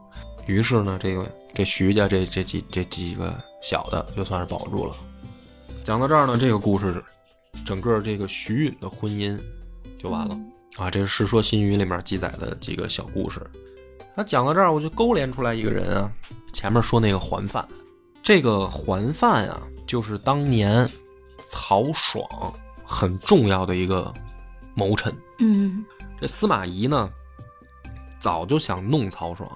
[0.47, 4.93] 于是呢，这个这徐家这这几这几个小的就算是保住了。
[5.85, 7.01] 讲到这儿呢，这个故事
[7.65, 9.39] 整个这个徐允的婚姻
[9.97, 10.37] 就完了
[10.77, 10.91] 啊。
[10.91, 13.41] 这是《世说新语》里面记载的几个小故事。
[14.17, 16.11] 他讲到这儿，我就勾连出来一个人啊，
[16.53, 17.67] 前面说那个桓范，
[18.25, 20.89] 这个桓范啊，就是当年
[21.49, 22.27] 曹爽
[22.85, 24.13] 很重要的一个
[24.75, 25.15] 谋臣。
[25.39, 25.85] 嗯
[26.23, 27.11] 这司马懿呢，
[28.17, 29.51] 早就想弄曹爽，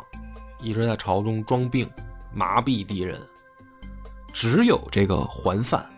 [0.59, 1.89] 一直在朝中装病，
[2.35, 3.25] 麻痹敌人。
[4.33, 5.89] 只有这个桓范，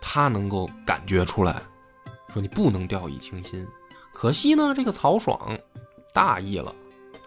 [0.00, 1.60] 他能够感觉出来，
[2.32, 3.66] 说你不能掉以轻心。
[4.12, 5.58] 可惜呢，这个曹爽
[6.14, 6.72] 大意了，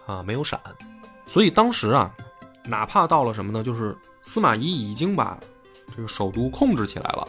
[0.06, 0.58] 啊，没有闪。
[1.26, 2.10] 所以当时啊，
[2.64, 5.38] 哪怕到了什么呢，就是司马懿已经把
[5.94, 7.28] 这个首都控制起来了，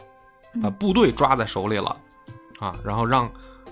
[0.64, 1.98] 把部队抓在手里了，
[2.60, 3.30] 啊，然后让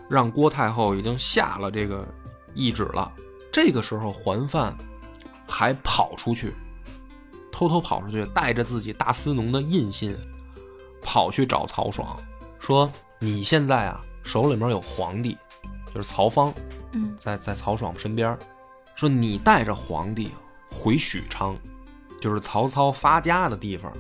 [0.10, 2.08] 让郭太后已经下了这个
[2.54, 3.12] 懿旨了。
[3.52, 4.76] 这个时候，桓范
[5.48, 6.54] 还跑出去，
[7.52, 10.16] 偷偷跑出去，带着自己大司农的印信，
[11.02, 12.18] 跑去找曹爽，
[12.60, 15.38] 说：“你现在啊，手里面有皇帝，
[15.94, 16.54] 就是曹芳，
[16.92, 18.38] 嗯在在曹爽身边，
[18.96, 20.32] 说你带着皇帝
[20.70, 21.58] 回许昌，
[22.20, 23.92] 就是曹操发家的地方。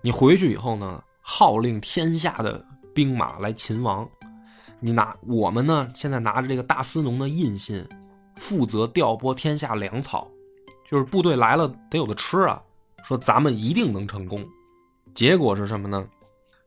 [0.00, 4.08] 你回去以后呢，号令天下的兵马来擒王。
[4.84, 7.86] 你拿我们呢，现在拿着这个大司农的印信，
[8.34, 10.28] 负责调拨天下粮草，
[10.90, 12.60] 就是部队来了得有的吃啊。
[13.04, 14.44] 说咱们一定能成功。
[15.14, 16.04] 结果是什么呢？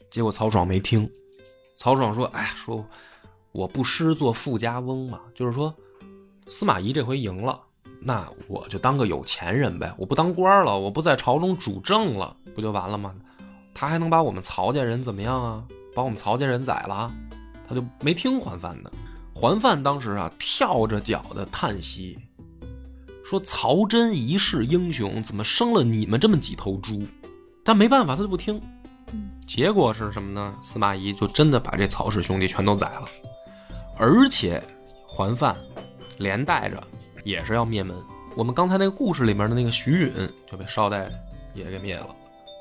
[0.09, 1.09] 结果曹爽没听。
[1.75, 2.85] 曹爽说：“哎呀，说
[3.51, 5.75] 我不失做富家翁嘛，就是说
[6.47, 7.59] 司马懿这回赢了，
[7.99, 13.13] 那我就当个有钱人呗，我不当官了，我不在朝中主政了，不就完了吗？
[13.73, 15.65] 他还能把我们曹家人怎么样啊？
[15.93, 17.13] 把我们曹家人宰了？
[17.67, 18.91] 他就没听桓范的。
[19.33, 22.17] 桓范当时啊，跳着脚的叹息，
[23.23, 27.05] 说曹真一世英雄，怎么生了你们这么几头猪？
[27.63, 28.61] 但没办法，他就不听。
[29.45, 30.55] 结果是什么呢？
[30.61, 33.07] 司马懿就真的把这曹氏兄弟全都宰了，
[33.97, 34.63] 而且
[35.05, 35.55] 桓范
[36.17, 36.81] 连带着
[37.23, 37.95] 也是要灭门。
[38.35, 40.13] 我们刚才那个故事里面的那个徐允
[40.49, 41.11] 就被捎带
[41.53, 42.07] 也给灭了，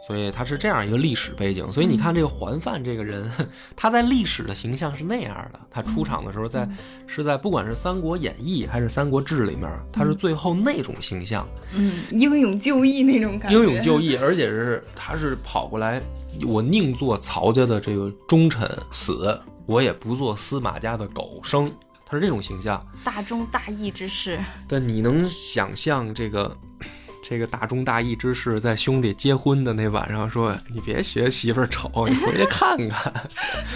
[0.07, 1.71] 所以他是这样一个历史背景。
[1.73, 3.31] 所以你看这个桓范这个人，
[3.75, 5.61] 他在历史的形象是那样的。
[5.71, 6.69] 他出场的时候在
[7.07, 13.59] 是在不管是《三国演义》还是《三国志》里面，他是最后那种形象，嗯，英勇就义那种感觉。
[13.59, 16.01] 英勇就义，而且是他是跑过来，
[16.47, 21.73] 我宁做曹家的这个忠臣死，我也不做司马家的狗生。
[22.07, 22.87] 他是这种形象。
[23.03, 24.39] 大忠大义之士。
[24.69, 26.55] 但你能想象这个
[27.27, 33.13] 这个大忠大义之士在兄弟结婚的那晚上说：“你别学媳妇儿丑，你回去看看。”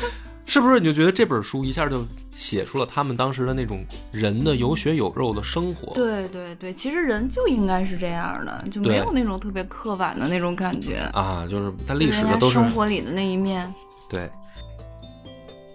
[0.44, 5.94] 是不是你就觉得这本书一下就写出了他们当时的那种人的有血有肉的生活？
[5.94, 10.96] 对对对，其实人就应该是这样的，就没有那种特别刻板的那种感觉。
[11.14, 13.72] 啊，就是他历史的都是生活里的那一面。
[14.10, 14.30] 对。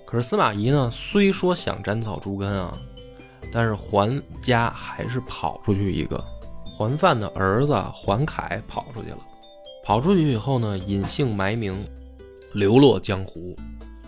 [0.06, 2.76] 可是司马懿呢，虽说想斩草除根啊，
[3.52, 6.24] 但是还家还是跑出去一个，
[6.84, 9.20] 桓范的儿子桓凯跑出去了。
[9.86, 11.82] 跑出去以后呢，隐姓埋名，
[12.52, 13.56] 流落江湖。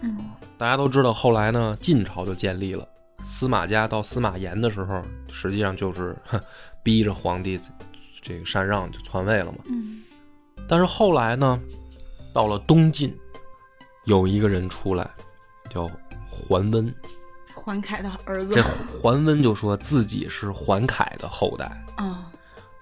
[0.01, 0.17] 嗯
[0.57, 2.85] 大家都知道，后来呢，晋朝就建立了。
[3.25, 6.37] 司马家到司马炎的时候，实际上就是哼
[6.83, 7.57] 逼着皇帝
[8.21, 9.59] 这个禅让就篡位了嘛。
[9.67, 10.03] 嗯
[10.67, 11.57] 但是后来呢，
[12.33, 13.17] 到了东晋，
[14.03, 15.09] 有一个人出来，
[15.69, 15.89] 叫
[16.29, 16.93] 桓温。
[17.53, 21.65] 桓凯的儿子这桓温就说自己是桓凯的后代。
[21.95, 22.31] 啊，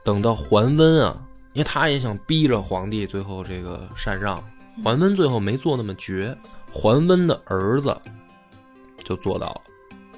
[0.03, 4.43] 等到桓温啊，因为他也想逼着皇帝最后这个禅让，
[4.83, 6.37] 桓温最后没做那么绝。
[6.71, 7.95] 桓温的儿子
[9.03, 9.61] 就做到了，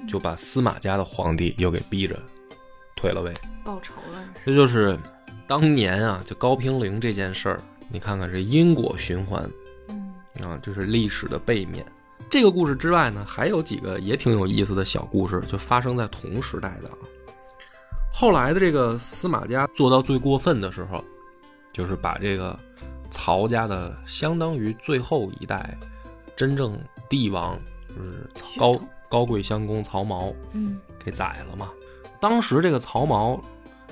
[0.08, 2.18] 就把司马家的皇帝又给逼着
[2.96, 3.32] 退了位。
[3.64, 4.98] 报仇了这就是
[5.46, 9.48] 当年啊，就高平陵这件事儿，你看看这因果循环
[9.88, 11.84] 嗯啊，这是历史的背面。
[12.28, 16.96] 这个故事之外呢，还有几个也挺有意思的小故事，就发生在同时代的啊。
[18.18, 21.04] 后来的这个司马家做到最过分的时候，
[21.70, 22.58] 就是把这个
[23.10, 25.76] 曹家的相当于最后一代
[26.34, 27.60] 真正帝王，
[27.94, 28.26] 就是
[28.58, 28.74] 高
[29.10, 31.70] 高贵相公曹髦，嗯给宰了嘛。
[32.18, 33.38] 当时这个曹髦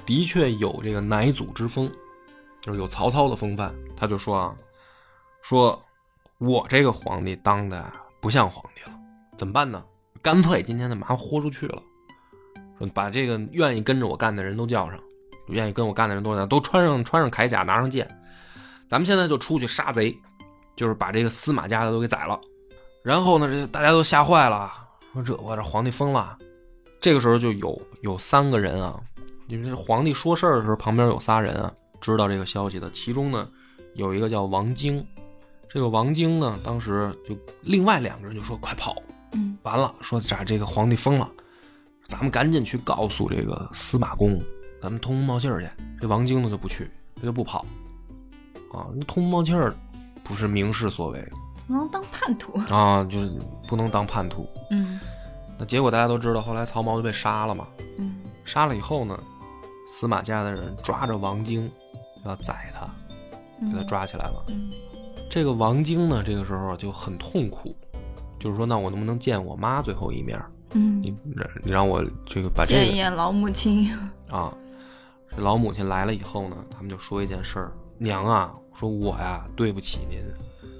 [0.06, 1.92] 的确有这个乃祖之风，
[2.62, 3.74] 就是有曹操的风范。
[3.94, 4.56] 他就说啊，
[5.42, 5.78] 说
[6.38, 8.98] 我这个皇帝当的不像皇帝了，
[9.36, 9.84] 怎么办呢？
[10.22, 11.82] 干脆今天就马上豁出去了，说
[12.90, 14.98] 把这个愿意跟着我干的人都叫上，
[15.48, 18.06] 愿意跟我干的人都叫上都穿上穿上铠甲，拿上剑，
[18.88, 20.16] 咱们现在就出去杀贼，
[20.76, 22.40] 就是把这个司马家的都给宰了。
[23.02, 24.72] 然后呢，这大家都吓坏了，
[25.12, 26.38] 说这我这皇帝疯了。
[27.00, 28.98] 这个时候就有有三个人啊，
[29.48, 31.70] 因为皇帝说事儿的时候，旁边有仨人啊，
[32.00, 32.90] 知道这个消息的。
[32.90, 33.46] 其中呢，
[33.94, 35.06] 有一个叫王经，
[35.68, 38.96] 这个王经呢，当时就另外两个人就说：“快跑！
[39.32, 41.30] 嗯完了，说咋这个皇帝疯了，
[42.08, 44.40] 咱们赶紧去告诉这个司马公，
[44.80, 45.68] 咱们通风报信儿去。”
[46.00, 47.64] 这王经呢就不去，他就不跑
[48.72, 49.72] 啊，那通风报信儿
[50.22, 52.58] 不是明士所为怎么能当叛徒？
[52.72, 53.32] 啊， 就是
[53.66, 54.46] 不能当叛徒。
[54.70, 55.00] 嗯
[55.56, 57.66] 那结果大家都知道，后来曹髦就被杀了嘛。
[57.96, 59.18] 嗯杀了以后呢，
[59.88, 61.70] 司马家的人抓着王经
[62.24, 62.90] 要宰他，
[63.70, 64.44] 给他抓起来了。
[64.48, 64.70] 嗯
[65.30, 67.74] 这个王经呢，这个时候就很痛苦，
[68.38, 70.40] 就是说，那我能不能见我妈最后一面？
[70.74, 71.14] 嗯，你
[71.62, 73.90] 你让我这个把这个见一眼老母亲。
[74.30, 74.52] 啊，
[75.30, 80.20] 这老母亲来了以后呢，他们就说一件事儿：娘啊，说我呀对不起您，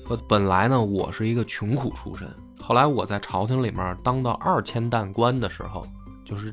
[0.07, 2.29] 说本来呢我是一个穷苦出身，
[2.61, 5.87] 后来我在朝廷里面当到二千担官的时候，
[6.25, 6.53] 就是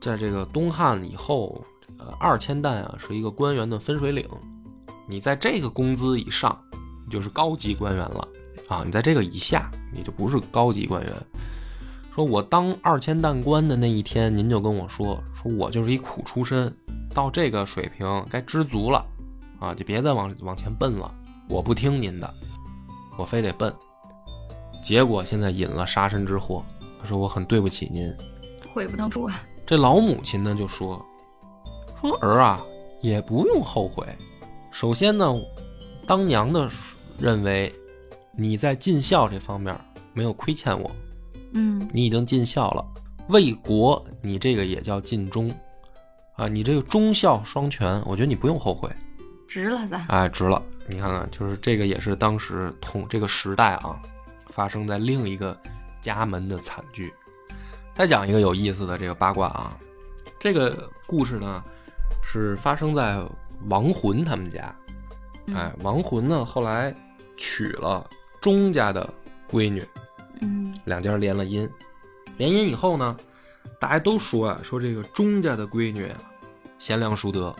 [0.00, 1.64] 在这个东汉以后，
[1.98, 4.28] 呃，二千担啊是一个官员的分水岭，
[5.08, 6.58] 你在这个工资以上，
[7.06, 8.28] 你就是高级官员了
[8.68, 11.12] 啊，你在这个以下，你就不是高级官员。
[12.16, 16.74] 说我当二千担官的那一天，您就跟我说，说我就是一苦出身，
[17.12, 19.04] 到这个水平该知足了，
[19.60, 21.14] 啊，就别再往往前奔了。
[21.46, 22.34] 我不听您的，
[23.18, 23.70] 我非得奔。
[24.82, 26.64] 结果现在引了杀身之祸，
[26.98, 28.10] 他说我很对不起您。
[28.72, 29.38] 悔不当初啊！
[29.66, 31.04] 这老母亲呢就说，
[32.00, 32.64] 说儿啊
[33.02, 34.06] 也不用后悔。
[34.70, 35.38] 首先呢，
[36.06, 36.66] 当娘的
[37.20, 37.70] 认为
[38.34, 39.78] 你在尽孝这方面
[40.14, 40.90] 没有亏欠我，
[41.56, 42.86] 嗯你已经尽孝了，
[43.28, 45.50] 为国你这个也叫尽忠，
[46.36, 48.90] 啊，你这个忠孝双全，我觉得你不用后悔，
[49.48, 50.04] 值了咱。
[50.08, 50.62] 哎，值了。
[50.88, 53.98] 你看看，就是这个也是当时同这个时代啊，
[54.50, 55.58] 发生在另一个
[56.00, 57.12] 家门的惨剧。
[57.94, 59.76] 再讲一个有意思的这个八卦啊，
[60.38, 61.64] 这个故事呢
[62.22, 63.18] 是发生在
[63.70, 64.72] 王浑他们家，
[65.54, 66.94] 哎，王浑呢后来
[67.36, 68.08] 娶了
[68.40, 69.12] 钟家的
[69.50, 69.82] 闺女，
[70.40, 70.74] 嗯。
[70.84, 71.68] 两家联了姻，
[72.36, 73.16] 联姻以后呢，
[73.80, 76.18] 大家都说啊，说这个钟家的闺女啊，
[76.78, 77.54] 贤良淑德，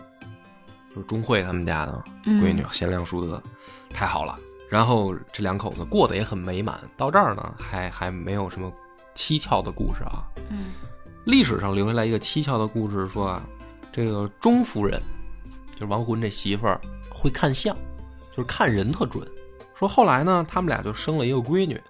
[0.93, 3.41] 就是钟慧他们家的闺女，贤良淑德，
[3.89, 4.37] 太好了。
[4.69, 8.71] 然后这两口子过得也很美满，到这儿呢，还还没有什么
[9.15, 10.23] 蹊跷的故事啊。
[10.49, 10.73] 嗯。
[11.25, 13.43] 历史上留下来一个蹊跷的故事，说啊，
[13.91, 15.01] 这个钟夫人，
[15.73, 17.75] 就是王浑这媳妇儿，会看相，
[18.31, 19.27] 就是看人特准。
[19.73, 21.81] 说后来呢，他们俩就生了一个闺女，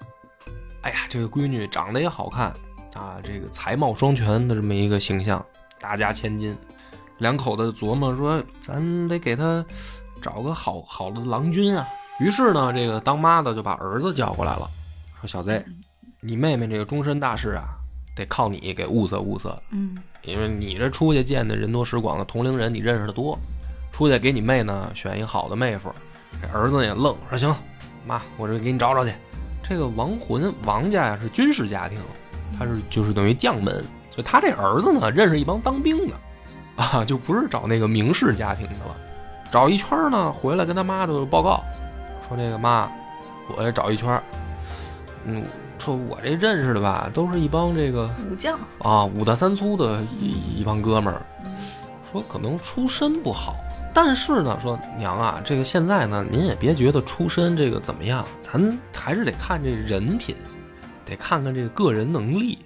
[0.81, 2.47] 哎呀，这个闺女长得也好看
[2.93, 5.43] 啊，这个才貌双全的这么一个形象，
[5.79, 6.57] 大家千金。
[7.19, 9.65] 两口子琢磨说，咱得给她
[10.21, 11.87] 找个好好的郎君啊。
[12.19, 14.69] 于是呢，这个当妈的就把儿子叫过来了，
[15.19, 15.65] 说小 Z，
[16.19, 17.75] 你妹妹这个终身大事啊，
[18.15, 23.37] 得靠你给物色物色，嗯因为你这出去见的人多识广的同龄人，你认识的多，
[23.91, 25.93] 出去给你妹呢选一好的妹夫。
[26.41, 27.55] 这儿子也愣，说行，
[28.05, 29.13] 妈，我这给你找找去。
[29.67, 31.99] 这个王浑王家呀是军事家庭，
[32.57, 36.15] 他是就是等于将门，所以他这儿子呢认识一帮当兵的，
[36.77, 38.95] 啊，就不是找那个名士家庭的了。
[39.51, 41.63] 找一圈呢，回来跟他妈就报告，
[42.27, 42.89] 说这个妈，
[43.55, 44.21] 我也找一圈，
[45.25, 45.43] 嗯，
[45.79, 51.21] 说我这认识的吧，都是一帮这个武将，啊五大三粗的一一帮哥们儿，
[52.09, 53.55] 说可能出身不好，
[53.99, 60.35] 但是呢，说娘啊，这个现在呢，您也别觉得出身这个怎么样，咱还是得看这人品，
[61.03, 62.59] 得看看这个个人能力。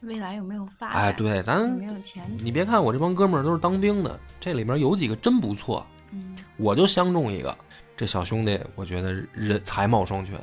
[0.00, 0.96] 未来有没有发展？
[0.96, 2.24] 哎，对，咱没有钱？
[2.42, 7.54] 你别看我这帮哥们儿都是当兵的，这里面有几个真不错，嗯我就相中一个。
[7.94, 10.40] 这小兄弟，我觉得人才貌双全，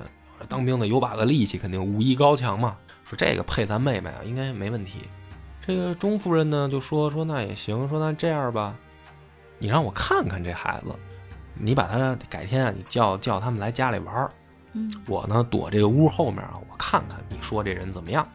[0.47, 2.77] 当兵的有把子力气，肯定武艺高强嘛。
[3.03, 4.99] 说这个配咱妹妹啊，应该没问题。
[5.65, 8.75] 这个钟夫人呢就说说那也行，说那这样吧，
[9.57, 10.95] 你让我看看这孩子，
[11.53, 14.31] 你把他改天啊，你叫叫他们来家里玩儿，
[14.73, 18.27] 嗯我呢躲这个屋后面啊，我看看你说这人怎么样。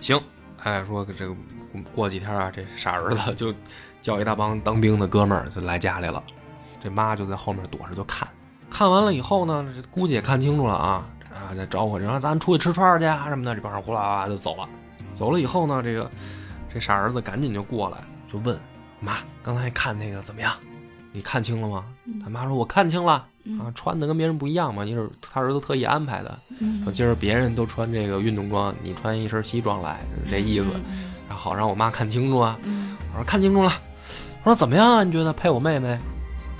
[0.00, 0.20] 行，
[0.62, 1.34] 哎，说这个
[1.94, 3.54] 过几天啊，这傻儿子就
[4.02, 6.22] 叫一大帮当兵的哥们儿就来家里了，
[6.82, 8.28] 这妈就在后面躲着就看。
[8.70, 14.68] 看完了以后呢，这估计也看清楚了啊啊，这招呼人说咱出去吃串儿去啊什么的，这帮人呼啦啦就走了。
[15.14, 16.10] 走了以后呢，这个
[16.68, 17.98] 这傻儿子赶紧就过来
[18.30, 18.58] 就问
[19.00, 20.54] 妈，刚才看那个怎么样？
[21.12, 21.84] 你看清了吗？
[22.22, 26.30] 他妈说我看清了啊，嗯穿的跟别人不一样嘛，因为是他儿子特意安排的。
[26.48, 30.66] 说嗯，今儿别人都穿这个运动装，你穿一身西装来，是这意思。
[30.74, 32.58] 嗯然后好让我妈看清楚啊。
[32.64, 33.72] 嗯我说看清楚了。
[34.42, 35.04] 我说怎么样啊？
[35.04, 35.98] 你觉得配我妹妹？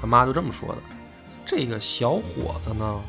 [0.01, 0.77] 他妈就这么说的。
[1.45, 3.01] 这个小伙子呢，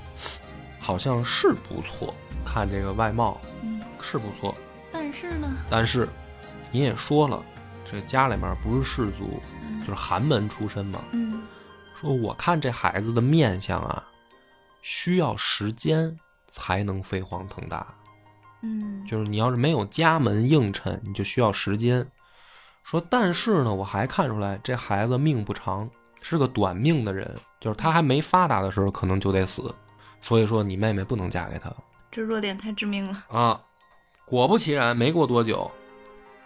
[0.79, 4.53] 好像是不错，看这个外貌嗯，是不错，
[4.91, 6.07] 但是呢，但是
[6.71, 7.41] 你也说了，
[7.95, 11.01] 这家里面不是士族，嗯就是寒门出身嘛。
[11.13, 11.43] 嗯
[11.97, 14.03] 说我看这孩子的面相啊，
[14.81, 16.13] 需要时间
[16.45, 17.88] 才能飞黄腾达。
[18.63, 22.05] 嗯，就是你要是没有家门映衬，你就需要时间。
[22.84, 29.73] 说，但是呢，我还看出来这孩子命不长，是个短命的人，就是他还没发达的时候可能就得死，
[30.21, 31.73] 所以说你妹妹不能嫁给他
[32.12, 33.23] 这弱点太致命了。
[33.29, 33.62] 啊。
[34.25, 35.71] 果不其然，没过多久，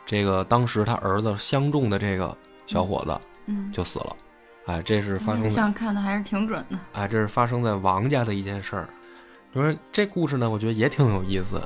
[0.10, 4.15] 这个当时他儿子相中的这个小伙子嗯，就死了。
[4.65, 6.80] 哎，这是发生在像看的还是挺准的。
[6.93, 8.89] 哎，这是发生在王家的一件事儿。
[9.54, 11.62] 就是这故事呢，我觉得也挺有意思，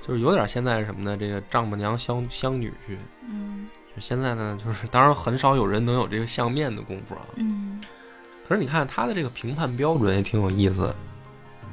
[0.00, 1.16] 就是有点现在什么呢？
[1.16, 2.96] 这个丈母娘相相女婿，
[3.28, 7.22] 嗯就现在呢，就是当然很少有人能有这个相面的功夫啊。
[7.34, 7.80] 嗯
[8.48, 10.94] 可是你看他的这个评判标准也挺有意思。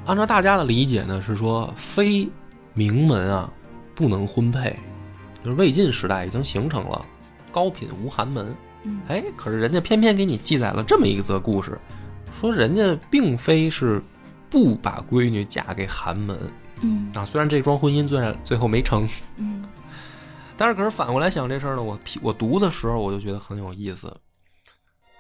[0.07, 2.27] 按照大家的理解呢，是说非
[2.73, 3.47] 名门啊
[3.93, 4.75] 不能婚配，
[5.43, 7.05] 就是魏晋时代已经形成了
[7.51, 8.55] 高品无寒门。
[8.83, 11.79] 嗯，哎，可是人家偏偏给你记载了这么一则故事，
[12.31, 14.01] 说人家并非是
[14.49, 16.37] 不把闺女嫁给寒门
[16.81, 19.63] 嗯啊，虽然这桩婚姻最然最后没成，嗯
[20.57, 24.15] 但是可是反过来想这事儿呢，我我读的时候我就觉得很有意思。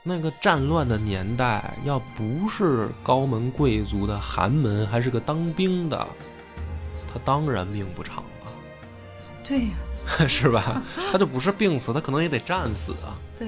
[0.03, 6.07] 那个战乱的年代，要不是高门贵族的寒门，还是个当兵的，
[7.13, 8.51] 他当然命不长了，
[9.47, 9.73] 对呀，
[10.27, 10.81] 是吧？
[11.11, 13.17] 他就不是病死，他可能也得战死啊。
[13.37, 13.47] 对，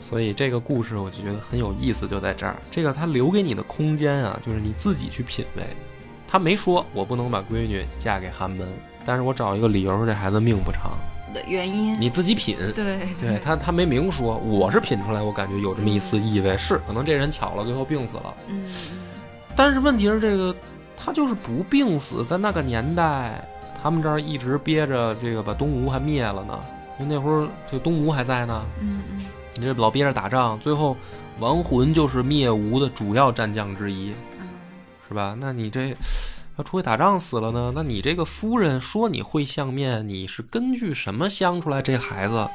[0.00, 2.56] 所以这个故事我就觉得很有意思，就在这儿。
[2.70, 5.64] 这个他留给你的空间啊，就是你自己去品味。
[6.26, 8.68] 他没说我不能把闺女嫁给寒门，
[9.04, 10.92] 但是我找一个理由说这孩子命不长，
[11.32, 11.98] 的原因。
[12.00, 12.56] 你自己品。
[12.74, 18.34] 对对他，他没明说，我是品出来，我感觉有这么一丝意味，是可能这人巧了，最后病死了。
[18.48, 18.64] 嗯
[19.56, 20.52] 但是问题是，这个
[20.96, 23.40] 他就是不病死，在那个年代，
[23.84, 26.58] 他们这儿一直憋着这个把东吴还灭了呢，
[26.98, 30.96] 因为那会儿这东吴还在呢，嗯嗯你这老憋着打仗，最后
[31.38, 34.48] 王浑就是灭吴的主要战将之一，嗯
[35.06, 35.36] 是吧？
[35.38, 35.94] 那你这
[36.56, 37.72] 要出去打仗死了呢？
[37.74, 42.48] 那你这个夫人说你会相面，你是根据什么相出来这孩子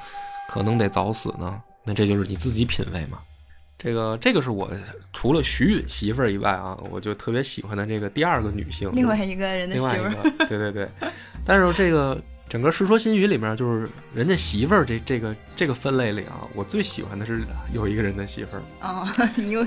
[0.48, 1.62] 可能得早死呢？
[1.84, 3.20] 那这就是你自己品味嘛。
[3.82, 4.70] 这个这个是我
[5.14, 10.34] 除了徐允媳妇儿以外啊，我就特别喜欢的这个第二个女性，另外一个人的媳妇儿。
[10.40, 10.88] 对对对。
[11.46, 18.62] 但是这个整个《世说新语》里面，就是人家媳妇儿这这个这个分类里啊，我最喜欢的是有一个人的媳妇儿。
[18.82, 19.66] 哦， 你又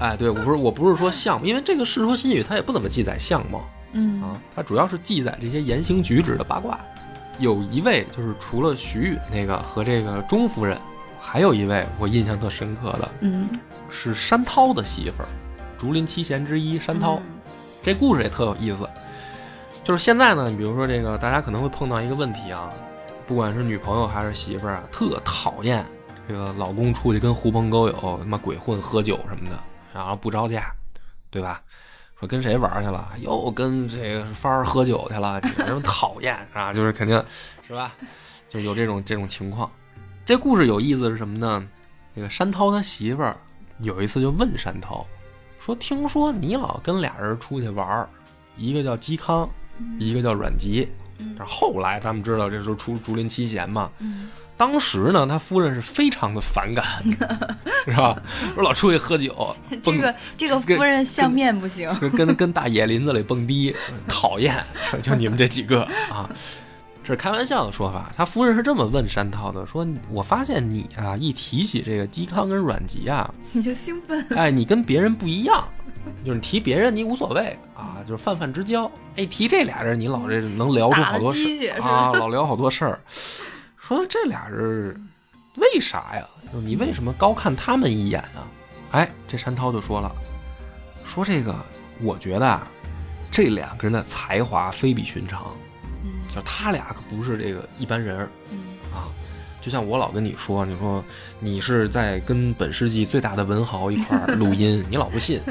[0.00, 3.62] 哎，对我不是我不是说相貌，因为这个《世说新语》它也不怎么记载相貌
[3.92, 6.80] 嗯啊，它主要是记载这些言行举止的八卦。
[7.38, 10.76] 有一位就是除了徐允那个和这个钟夫人，
[11.30, 13.46] 还有一位我印象特深刻的嗯
[13.90, 15.28] 是山涛的媳妇儿，
[15.76, 17.20] 竹林七贤之一山涛。
[17.82, 18.88] 这故事也特有意思，
[19.84, 22.70] 就是现在呢，你比如说这个，大家可能会碰到一个问题啊，
[23.26, 25.84] 不管是女朋友还是媳妇儿啊，特讨厌
[26.26, 29.58] 这个老公出去跟狐朋狗友他妈鬼混喝酒什么的，
[29.92, 30.72] 然后不着家，
[31.30, 31.60] 对吧？
[32.18, 33.06] 说跟谁玩去了？
[33.18, 37.22] 又跟这个芳儿喝酒去了，这种讨厌 啊，就是肯定
[37.66, 37.92] 是吧？
[38.48, 39.70] 就有这种这种情况。
[40.28, 41.66] 这故事有意思是什么呢？
[42.14, 43.34] 这个山涛他媳妇儿
[43.80, 45.06] 有一次就问山涛
[45.58, 48.06] 说：“听说你老跟俩人出去玩儿，
[48.54, 49.48] 一个叫嵇康，
[49.98, 50.86] 一个叫阮籍。
[51.46, 53.90] 后来咱们知道，这时候出竹林七贤嘛。
[54.00, 56.84] 嗯当时呢，他夫人是非常的反感，
[57.86, 58.20] 是吧？
[58.54, 63.74] 说老出去喝酒，这个这个夫人相面不行，跟跟跟大野林子里蹦迪，
[64.08, 64.62] 讨厌，
[65.00, 66.28] 就你们这几个啊，
[67.08, 68.12] 这是开玩笑的说法。
[68.14, 74.22] 他夫人是这么问山涛的，说：“我发现你啊，一提起这个嵇康跟阮籍啊， 你就兴奋。
[74.36, 75.66] 哎，你跟别人不一样，
[76.22, 78.90] 就是你提别人你无所谓啊，就是泛泛之交。
[79.16, 83.00] 哎，提这俩人，你老这能聊出好多事啊，老聊好多事儿。
[83.78, 84.94] 说这俩人
[85.56, 86.26] 为啥呀？
[86.52, 88.44] 就是你为什么高看他们一眼啊？
[88.90, 90.14] 哎，这山涛就说了，
[91.02, 91.56] 说这个
[92.02, 92.68] 我觉得啊，
[93.30, 95.67] 这两个人的才华非比寻常，嗯
[96.34, 98.58] 就他俩可不是这个一般人儿嗯
[98.92, 99.08] 啊。
[99.60, 101.04] 就像我老跟你说，你说
[101.40, 105.42] 你是在跟本世纪最大的文豪一块儿录音，你老不信，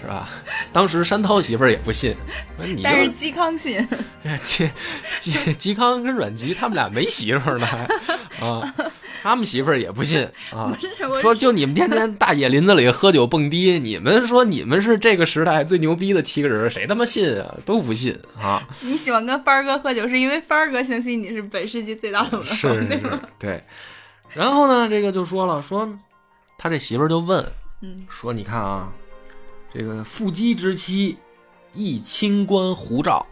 [0.00, 0.28] 是吧？
[0.70, 2.14] 当时山涛媳妇儿也不信，
[2.56, 3.88] 说你但就是嵇康信，
[4.22, 4.70] 哎嵇
[5.18, 8.74] 嵇嵇康跟阮籍他们俩没媳妇儿呢，还啊，
[9.22, 10.76] 他们媳妇儿也不信 啊
[11.20, 17.54] 说就你们天天大野林子里喝酒蹦迪，你们说你们是这个时代最牛逼的七个人，谁他妈信啊？
[17.64, 18.66] 都不信啊！
[18.82, 23.62] 你喜欢跟帆儿哥喝酒，是因为帆儿哥相信你是本世纪最大的文豪，是是是对吧？，对。
[24.34, 25.88] 然后呢，这个就说了，说
[26.56, 27.44] 他这媳妇儿就问
[27.80, 28.88] 嗯说，你看啊，
[29.72, 31.16] 这个腹肌之妻，
[31.74, 33.26] 亦清官胡照。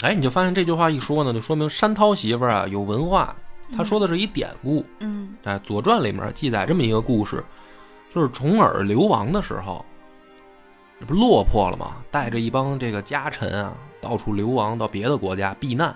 [0.00, 3.34] 哎，你就发现这句话一说呢，就说明山涛媳妇儿啊有文化。
[3.76, 7.44] 他说的是一典故，嗯在《左传》里面记载这么一个故事，
[8.14, 9.84] 就是重耳流亡的时候，
[10.98, 11.96] 这不落魄了吗？
[12.10, 15.94] 带着一帮这个家臣啊，到处流亡到别的国家避难。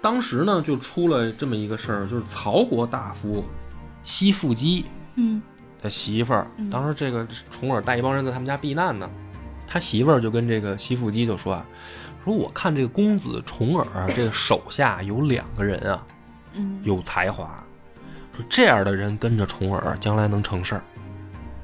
[0.00, 3.44] 当时呢，就出了这么一个事儿，就是曹国大夫
[4.04, 4.84] 西富基
[5.16, 5.42] 嗯
[5.82, 9.08] 他媳妇儿嗯，当时这个重耳带一帮人在他们家避难呢，
[9.66, 11.66] 他媳妇儿就跟这个西富基就说啊，
[12.24, 16.04] 说我看这个公子重耳啊这个手下有两个人啊，
[16.58, 17.64] 嗯有才华，
[18.36, 20.82] 说这样的人跟着重耳，将来能成事儿。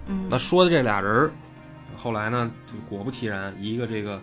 [0.07, 1.31] 嗯，那说的这俩人儿，
[1.97, 4.23] 后来呢，就果不其然，一个这个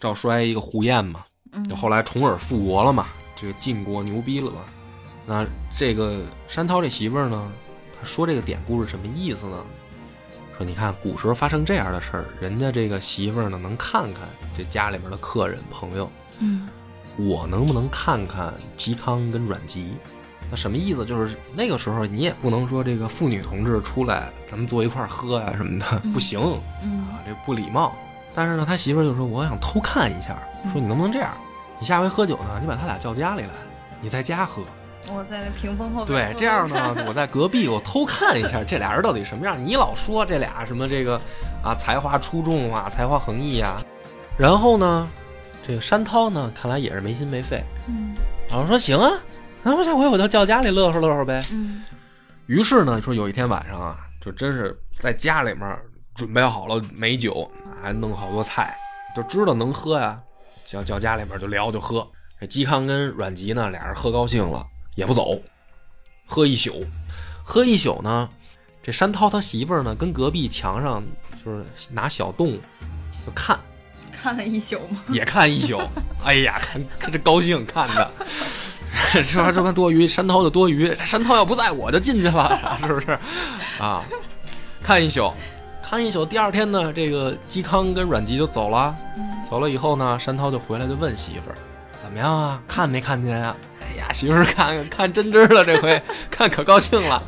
[0.00, 1.24] 赵衰，一个胡彦嘛。
[1.52, 4.64] 嗯就后来重耳复国了嘛，这个晋国牛逼了嘛。
[5.24, 7.50] 那这个山涛这媳妇儿呢，
[7.98, 9.64] 他说这个典故是什么意思呢？
[10.56, 14.22] 说你看古时候发生这样的事儿，人家这个媳妇儿呢能看看
[14.56, 16.68] 这家里面的客人朋友，嗯
[17.18, 19.94] 我能不能看看嵇康跟阮籍？
[20.50, 21.04] 那什么意思？
[21.04, 26.40] 就是那个时候你也不能说这个妇女同志出来，咱们坐一块儿喝呀、什么的，嗯不行
[26.84, 27.92] 嗯啊，这不礼貌。
[28.34, 31.32] 但是呢，他媳妇儿就说我想偷看一下，嗯说你能不能这样？
[31.80, 33.50] 你下回喝酒呢，你把他俩叫家里来，
[34.00, 34.62] 你在家喝。
[35.08, 39.56] 我在那屏风后边对，这样呢， 我在隔壁我偷看一下这俩人到底什么样。
[39.62, 41.20] 你老说这俩什么这个
[41.62, 43.76] 啊才华出众啊，才华横溢啊，
[44.36, 45.08] 然后呢，
[45.66, 48.14] 这个山涛呢，看来也是没心没肺，嗯
[48.48, 49.18] 然后说行啊，
[49.64, 51.42] 那我下回我就叫家里乐呵乐呵呗。
[51.50, 51.82] 嗯
[52.46, 55.76] 于是呢，说有一天晚上啊，就真是在家里面
[56.14, 57.50] 准备好了美酒，
[57.82, 58.76] 还弄好多菜，
[59.16, 60.20] 就知道能喝呀，
[60.64, 62.06] 叫叫家里面就聊就喝。
[62.38, 64.64] 这嵇康跟阮籍呢，俩人喝高兴了，
[64.94, 65.40] 也不走，
[66.24, 66.84] 喝一宿，
[67.42, 68.28] 喝一宿呢，
[68.80, 71.02] 这山涛他媳妇儿呢，跟隔壁墙上
[71.44, 72.52] 就是拿小洞
[73.26, 73.58] 就看，
[74.26, 75.04] 看了一宿吗？
[75.08, 75.80] 也看一宿。
[76.26, 78.10] 哎呀，看看这高兴看的，
[79.22, 80.92] 说这么多余，山涛的多余。
[81.04, 83.16] 山涛要不在，我就进去了， 是不是？
[83.78, 84.02] 啊，
[84.82, 85.32] 看一宿，
[85.80, 86.26] 看一宿。
[86.26, 88.92] 第二天呢，这个嵇康跟阮籍就走了。
[89.48, 91.54] 走了以后呢，山涛就回来就问媳妇儿
[92.02, 92.60] ：“怎么样啊？
[92.66, 96.02] 看没看见啊？”哎呀，媳妇儿看看真真了，这回
[96.32, 97.22] 看可高兴了。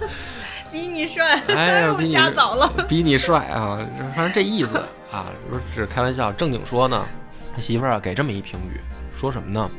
[0.72, 2.72] 比你帅，哎呀，我比你家早了。
[2.88, 3.78] 比你帅啊！
[4.14, 4.76] 反正这意思
[5.10, 6.32] 啊，不是只是开玩笑。
[6.32, 7.06] 正经说呢，
[7.54, 8.80] 他媳妇儿啊给这么一评语，
[9.16, 9.70] 说什么呢？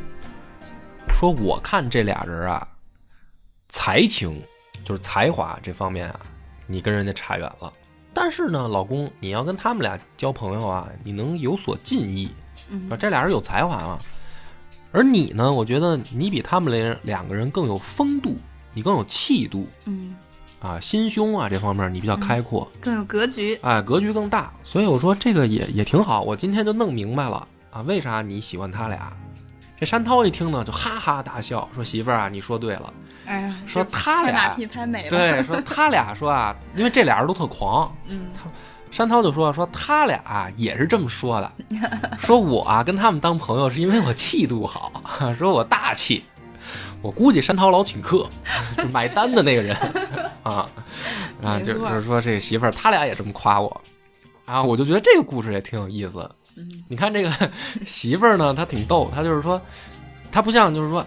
[1.19, 2.67] 说我看这俩人啊，
[3.69, 4.41] 才情
[4.85, 6.19] 就是才华这方面啊，
[6.65, 7.71] 你跟人家差远了。
[8.13, 12.31] 但是呢，老公，你要跟他们俩交朋友啊，你能有所进意，
[12.69, 13.99] 嗯啊，这俩人有才华啊。
[14.91, 18.35] 而你呢，我觉得你比他们两两个人更有风度，
[18.73, 20.15] 你更有气度嗯，
[20.59, 22.69] 啊，心胸啊这方面你比较开阔。
[22.81, 23.57] 更有格局。
[23.61, 26.21] 哎，格局更大，所以我说这个也也挺好。
[26.21, 29.11] 我今天就弄明白了啊，为啥你喜欢他俩？
[29.79, 32.93] 这山涛一听呢，就哈哈大笑，说：“媳妇儿啊，你说对了。
[33.25, 35.09] 哎呀，说他俩拍马屁拍美了。
[35.09, 38.27] 对，说 他俩说啊，因为这俩人都特狂，嗯，
[38.91, 41.51] 山涛就说说他俩啊也是这么说的，
[42.19, 44.91] 说我啊跟他们当朋友是因为我气度好，
[45.39, 46.25] 说我大气。
[47.01, 48.27] 我估计山涛老请客，
[48.91, 49.75] 买单的那个人
[50.43, 50.69] 啊
[51.41, 53.81] 啊，就就是说这个媳妇儿，他俩也这么夸我
[54.45, 56.29] 啊，我就觉得这个故事也挺有意思。
[56.57, 57.31] 嗯你看这个
[57.87, 59.61] 媳妇儿呢，她挺逗，她就是说，
[60.29, 61.05] 她不像就是说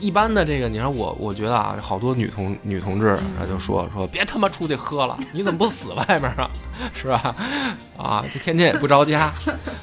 [0.00, 6.48] 一般的这个，你看我我觉得啊，好多女同女同志啊就说说别他妈出去喝了，你怎么不死外面啊？
[6.94, 7.36] 是吧？
[7.98, 9.30] 啊，这天天也不着家。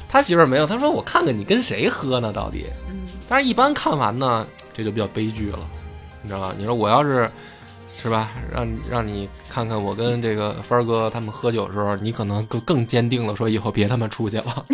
[0.09, 2.65] 他媳妇儿没有，他说我看看你跟谁喝呢，到底。
[2.89, 2.95] 嗯
[3.29, 4.45] 但是，一般看完呢，
[4.81, 5.59] 这就比较悲剧了，
[6.23, 6.55] 你知道吧？
[6.57, 7.29] 你说我要是，
[8.01, 8.31] 是吧？
[8.51, 14.65] 让让你看看我跟这个帆儿哥他们喝酒的时候，你可能更更坚定了说以后别他妈出去了，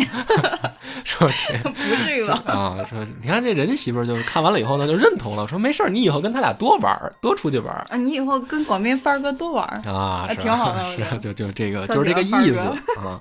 [1.04, 2.42] 说这 不至于吧？
[2.46, 7.84] 啊，说你看这人家媳妇儿就是看完了以后呢，就认同了，说没事儿，你以后跟他俩多玩儿，多出去玩儿。
[7.90, 9.76] 啊，你以后跟广斌帆儿哥多玩儿。
[9.90, 12.60] 啊，是挺好的是觉得就就这个就是这个意思
[12.96, 13.20] 啊。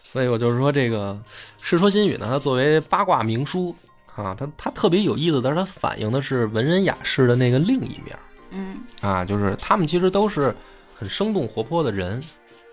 [0.00, 1.12] 所以我就是说，这个
[1.62, 3.74] 《世说新语》呢，它作为八卦名书
[4.14, 8.18] 啊，他他特别有意思，但是他反映的是文人雅士的那个另一面
[8.50, 10.54] 嗯啊，就是他们其实都是
[10.94, 12.22] 很生动活泼的人，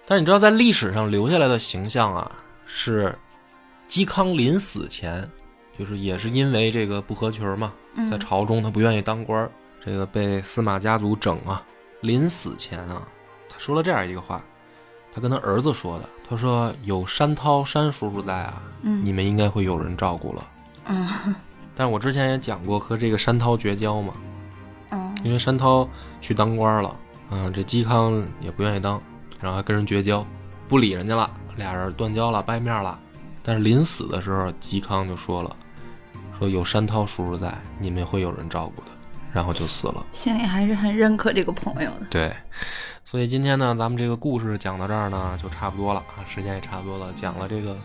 [0.05, 2.31] 但是你知道，在历史上留下来的形象啊，
[2.65, 3.15] 是
[3.87, 5.25] 嵇康临死前，
[5.77, 9.49] 就是也是因为这个不合群嘛，嗯，在朝中他不愿意当官儿，
[9.83, 11.63] 这个被司马家族整啊。
[12.01, 13.05] 临死前啊，
[13.49, 14.41] 他说了这样一个话，
[15.13, 20.47] 他跟他儿子说的，他说有山涛山叔叔在啊，嗯你们应该会有人照顾了。
[20.89, 21.35] 嗯
[21.75, 24.13] 但是我之前也讲过和这个山涛绝交嘛，
[24.89, 25.87] 嗯因为山涛
[26.19, 26.93] 去当官了，
[27.31, 29.01] 嗯，这嵇康也不愿意当，
[29.39, 30.25] 然后还跟人绝交，
[30.67, 32.99] 不理人家了，俩人断交了，掰面了。
[33.41, 35.55] 但是临死的时候，嵇康就说了，
[36.37, 38.87] 说有山涛叔叔在，你们会有人照顾的，
[39.33, 40.05] 然后就死了。
[40.11, 42.07] 心里还是很认可这个朋友的。
[42.09, 42.33] 对，
[43.05, 47.75] 所以今天呢，咱们这个故事讲到这儿呢，就差不多了啊，时间也差不多了，讲了这个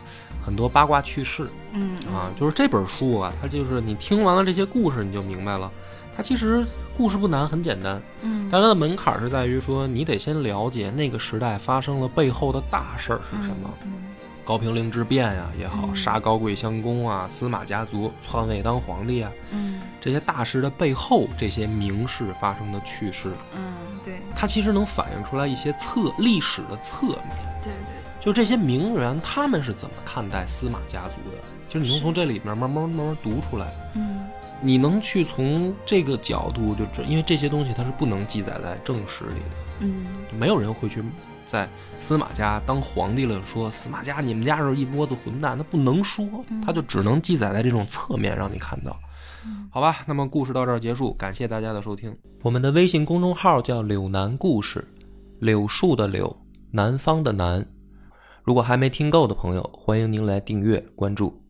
[0.43, 5.71] 很多八卦趣事嗯啊，就是这本书啊，它就是你听完了这些故事，你就明白了，
[6.15, 6.65] 它其实
[6.97, 13.69] 故事不难，很简单，嗯但它的门槛是在于说，你得先了解那个时代发生了背后的大事儿是什么。
[13.83, 13.91] 嗯
[14.45, 23.73] 高平陵之变呀、也好，嗯杀高贵襄公啊，司马家族篡位当皇帝啊，嗯这些大事的背后，这些名士发生的趣事，嗯，
[24.03, 27.35] 对它其实能反映出来一些侧历史的侧面。
[27.63, 31.37] 对对，就这些名媛，他们是怎么看待司马家族的？
[31.67, 34.27] 就是你能从这里面慢慢慢慢读出来，嗯
[34.61, 41.03] 你能去从这个角度就知，因为这些东西它是不能记载在正史里的，嗯没有人会去
[41.45, 41.67] 在
[42.05, 46.23] 司马家当皇帝了说司马家你们家是一窝子混蛋，他不能说，
[46.63, 48.95] 他就只能记载在这种侧面让你看到。
[49.71, 52.15] 好吧，那么故事到这儿结束，感谢大家的收听。
[52.43, 54.87] 我们的微信公众号叫“柳南故事”，
[55.41, 56.37] 柳树的柳，
[56.69, 57.65] 南方的南。
[58.43, 61.41] 如果还没听够的朋友，欢迎您来订阅关注。